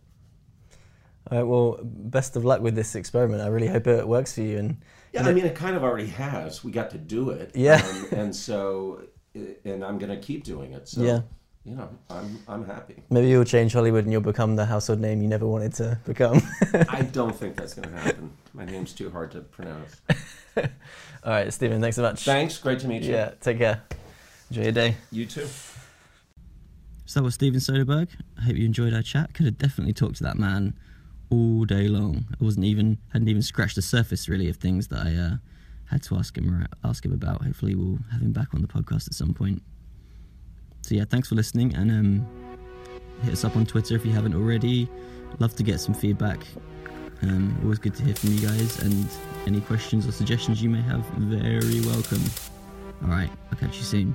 All 1.30 1.38
right, 1.38 1.44
well, 1.44 1.78
best 1.82 2.36
of 2.36 2.44
luck 2.44 2.60
with 2.60 2.74
this 2.74 2.94
experiment. 2.94 3.40
I 3.40 3.46
really 3.46 3.68
hope 3.68 3.86
it 3.86 4.06
works 4.06 4.34
for 4.34 4.42
you. 4.42 4.58
And 4.58 4.76
Yeah, 5.12 5.26
I 5.26 5.32
mean, 5.32 5.46
it 5.46 5.54
kind 5.54 5.74
of 5.74 5.82
already 5.82 6.08
has. 6.08 6.62
We 6.62 6.70
got 6.70 6.90
to 6.90 6.98
do 6.98 7.30
it. 7.30 7.52
Yeah. 7.54 7.82
Um, 7.82 8.06
and 8.12 8.36
so, 8.36 9.04
and 9.64 9.82
I'm 9.82 9.96
going 9.96 10.10
to 10.10 10.18
keep 10.18 10.44
doing 10.44 10.72
it. 10.72 10.86
So, 10.86 11.02
Yeah. 11.02 11.20
You 11.64 11.76
know, 11.76 11.88
I'm, 12.10 12.38
I'm 12.46 12.66
happy. 12.66 13.02
maybe 13.08 13.28
you'll 13.28 13.44
change 13.44 13.72
Hollywood 13.72 14.04
and 14.04 14.12
you'll 14.12 14.20
become 14.20 14.54
the 14.54 14.66
household 14.66 15.00
name 15.00 15.22
you 15.22 15.28
never 15.28 15.46
wanted 15.46 15.72
to 15.74 15.98
become. 16.04 16.42
I 16.90 17.02
don't 17.02 17.34
think 17.38 17.56
that's 17.56 17.72
going 17.72 17.88
to 17.90 17.98
happen. 17.98 18.32
My 18.52 18.66
name's 18.66 18.92
too 18.92 19.10
hard 19.10 19.30
to 19.30 19.40
pronounce. 19.40 20.02
All 20.58 20.62
right, 21.24 21.50
Steven, 21.50 21.80
thanks 21.80 21.96
so 21.96 22.02
much. 22.02 22.22
Thanks. 22.24 22.58
Great 22.58 22.80
to 22.80 22.86
meet 22.88 23.02
you. 23.02 23.12
Yeah, 23.12 23.30
take 23.40 23.58
care. 23.58 23.82
Enjoy 24.50 24.62
your 24.64 24.72
day. 24.72 24.96
You 25.10 25.24
too. 25.24 25.46
So 27.06 27.20
that 27.20 27.24
was 27.24 27.34
Steven 27.34 27.60
Soderbergh. 27.60 28.08
I 28.38 28.42
hope 28.42 28.56
you 28.56 28.66
enjoyed 28.66 28.92
our 28.92 29.02
chat. 29.02 29.32
Could 29.32 29.46
have 29.46 29.56
definitely 29.56 29.94
talked 29.94 30.16
to 30.16 30.24
that 30.24 30.36
man 30.36 30.74
all 31.30 31.64
day 31.64 31.88
long. 31.88 32.26
I 32.38 32.44
wasn't 32.44 32.66
even 32.66 32.98
hadn't 33.14 33.28
even 33.28 33.42
scratched 33.42 33.76
the 33.76 33.82
surface 33.82 34.28
really 34.28 34.50
of 34.50 34.56
things 34.56 34.88
that 34.88 34.98
I 35.00 35.14
uh, 35.16 35.36
had 35.86 36.02
to 36.04 36.16
ask 36.16 36.36
him 36.36 36.50
ar- 36.62 36.88
ask 36.88 37.04
him 37.06 37.12
about. 37.14 37.42
Hopefully, 37.42 37.74
we'll 37.74 37.98
have 38.12 38.20
him 38.20 38.32
back 38.32 38.52
on 38.52 38.60
the 38.60 38.68
podcast 38.68 39.06
at 39.06 39.14
some 39.14 39.32
point. 39.32 39.62
So 40.84 40.94
yeah, 40.94 41.04
thanks 41.08 41.30
for 41.30 41.34
listening, 41.34 41.74
and 41.74 41.90
um, 41.90 42.26
hit 43.22 43.32
us 43.32 43.42
up 43.42 43.56
on 43.56 43.64
Twitter 43.64 43.96
if 43.96 44.04
you 44.04 44.12
haven't 44.12 44.34
already. 44.34 44.86
Love 45.38 45.56
to 45.56 45.62
get 45.62 45.80
some 45.80 45.94
feedback. 45.94 46.40
Um, 47.22 47.58
always 47.62 47.78
good 47.78 47.94
to 47.94 48.02
hear 48.02 48.14
from 48.14 48.34
you 48.34 48.46
guys, 48.46 48.82
and 48.82 49.08
any 49.46 49.62
questions 49.62 50.06
or 50.06 50.12
suggestions 50.12 50.62
you 50.62 50.68
may 50.68 50.82
have, 50.82 51.02
very 51.16 51.80
welcome. 51.86 52.20
All 53.02 53.08
right, 53.08 53.30
I'll 53.50 53.56
catch 53.56 53.78
you 53.78 53.82
soon. 53.82 54.14